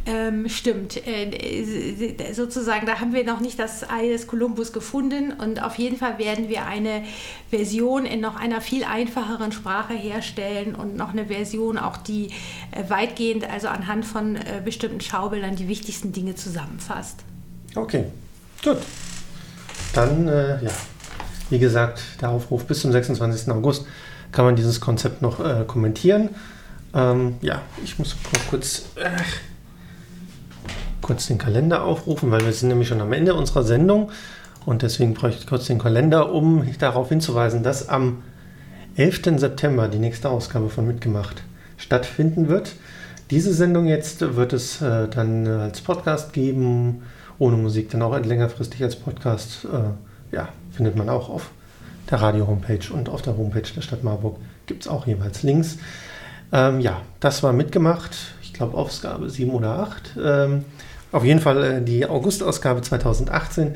[0.08, 1.04] Ähm, stimmt.
[1.04, 5.96] Äh, sozusagen, da haben wir noch nicht das Ei des Kolumbus gefunden und auf jeden
[5.96, 7.02] Fall werden wir eine
[7.50, 12.28] Version in noch einer viel einfacheren Sprache herstellen und noch eine Version auch, die
[12.70, 17.24] äh, weitgehend, also anhand von äh, bestimmten Schaubildern, die wichtigsten Dinge zusammenfasst.
[17.74, 18.04] Okay,
[18.62, 18.78] gut.
[19.92, 20.70] Dann, äh, ja,
[21.50, 23.50] wie gesagt, der Aufruf bis zum 26.
[23.50, 23.86] August
[24.30, 26.28] kann man dieses Konzept noch äh, kommentieren.
[26.94, 28.84] Ähm, ja, ich muss mal kurz
[31.02, 34.10] kurz den Kalender aufrufen, weil wir sind nämlich schon am Ende unserer Sendung
[34.64, 38.22] und deswegen bräuchte ich kurz den Kalender, um darauf hinzuweisen, dass am
[38.96, 39.38] 11.
[39.38, 41.42] September die nächste Ausgabe von Mitgemacht
[41.76, 42.72] stattfinden wird.
[43.30, 47.02] Diese Sendung jetzt wird es äh, dann als Podcast geben,
[47.38, 49.66] ohne Musik, dann auch längerfristig als Podcast.
[49.66, 51.50] Äh, ja, findet man auch auf
[52.10, 55.78] der Radio-Homepage und auf der Homepage der Stadt Marburg gibt es auch jeweils Links.
[56.52, 58.16] Ähm, ja, das war mitgemacht.
[58.56, 60.16] Ich glaube, Ausgabe 7 oder 8.
[60.18, 60.64] Ähm,
[61.12, 63.74] auf jeden Fall äh, die August-Ausgabe 2018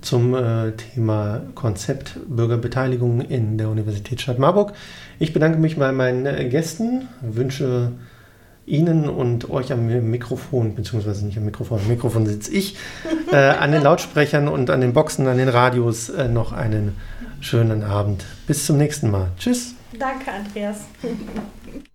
[0.00, 4.74] zum äh, Thema Konzept Bürgerbeteiligung in der Universitätsstadt Marburg.
[5.18, 7.90] Ich bedanke mich bei meinen äh, Gästen, wünsche
[8.64, 12.76] Ihnen und euch am Mikrofon, beziehungsweise nicht am Mikrofon, am Mikrofon sitze ich,
[13.32, 16.96] äh, an den Lautsprechern und an den Boxen, an den Radios äh, noch einen
[17.40, 18.24] schönen Abend.
[18.46, 19.32] Bis zum nächsten Mal.
[19.36, 19.74] Tschüss.
[19.98, 20.82] Danke, Andreas.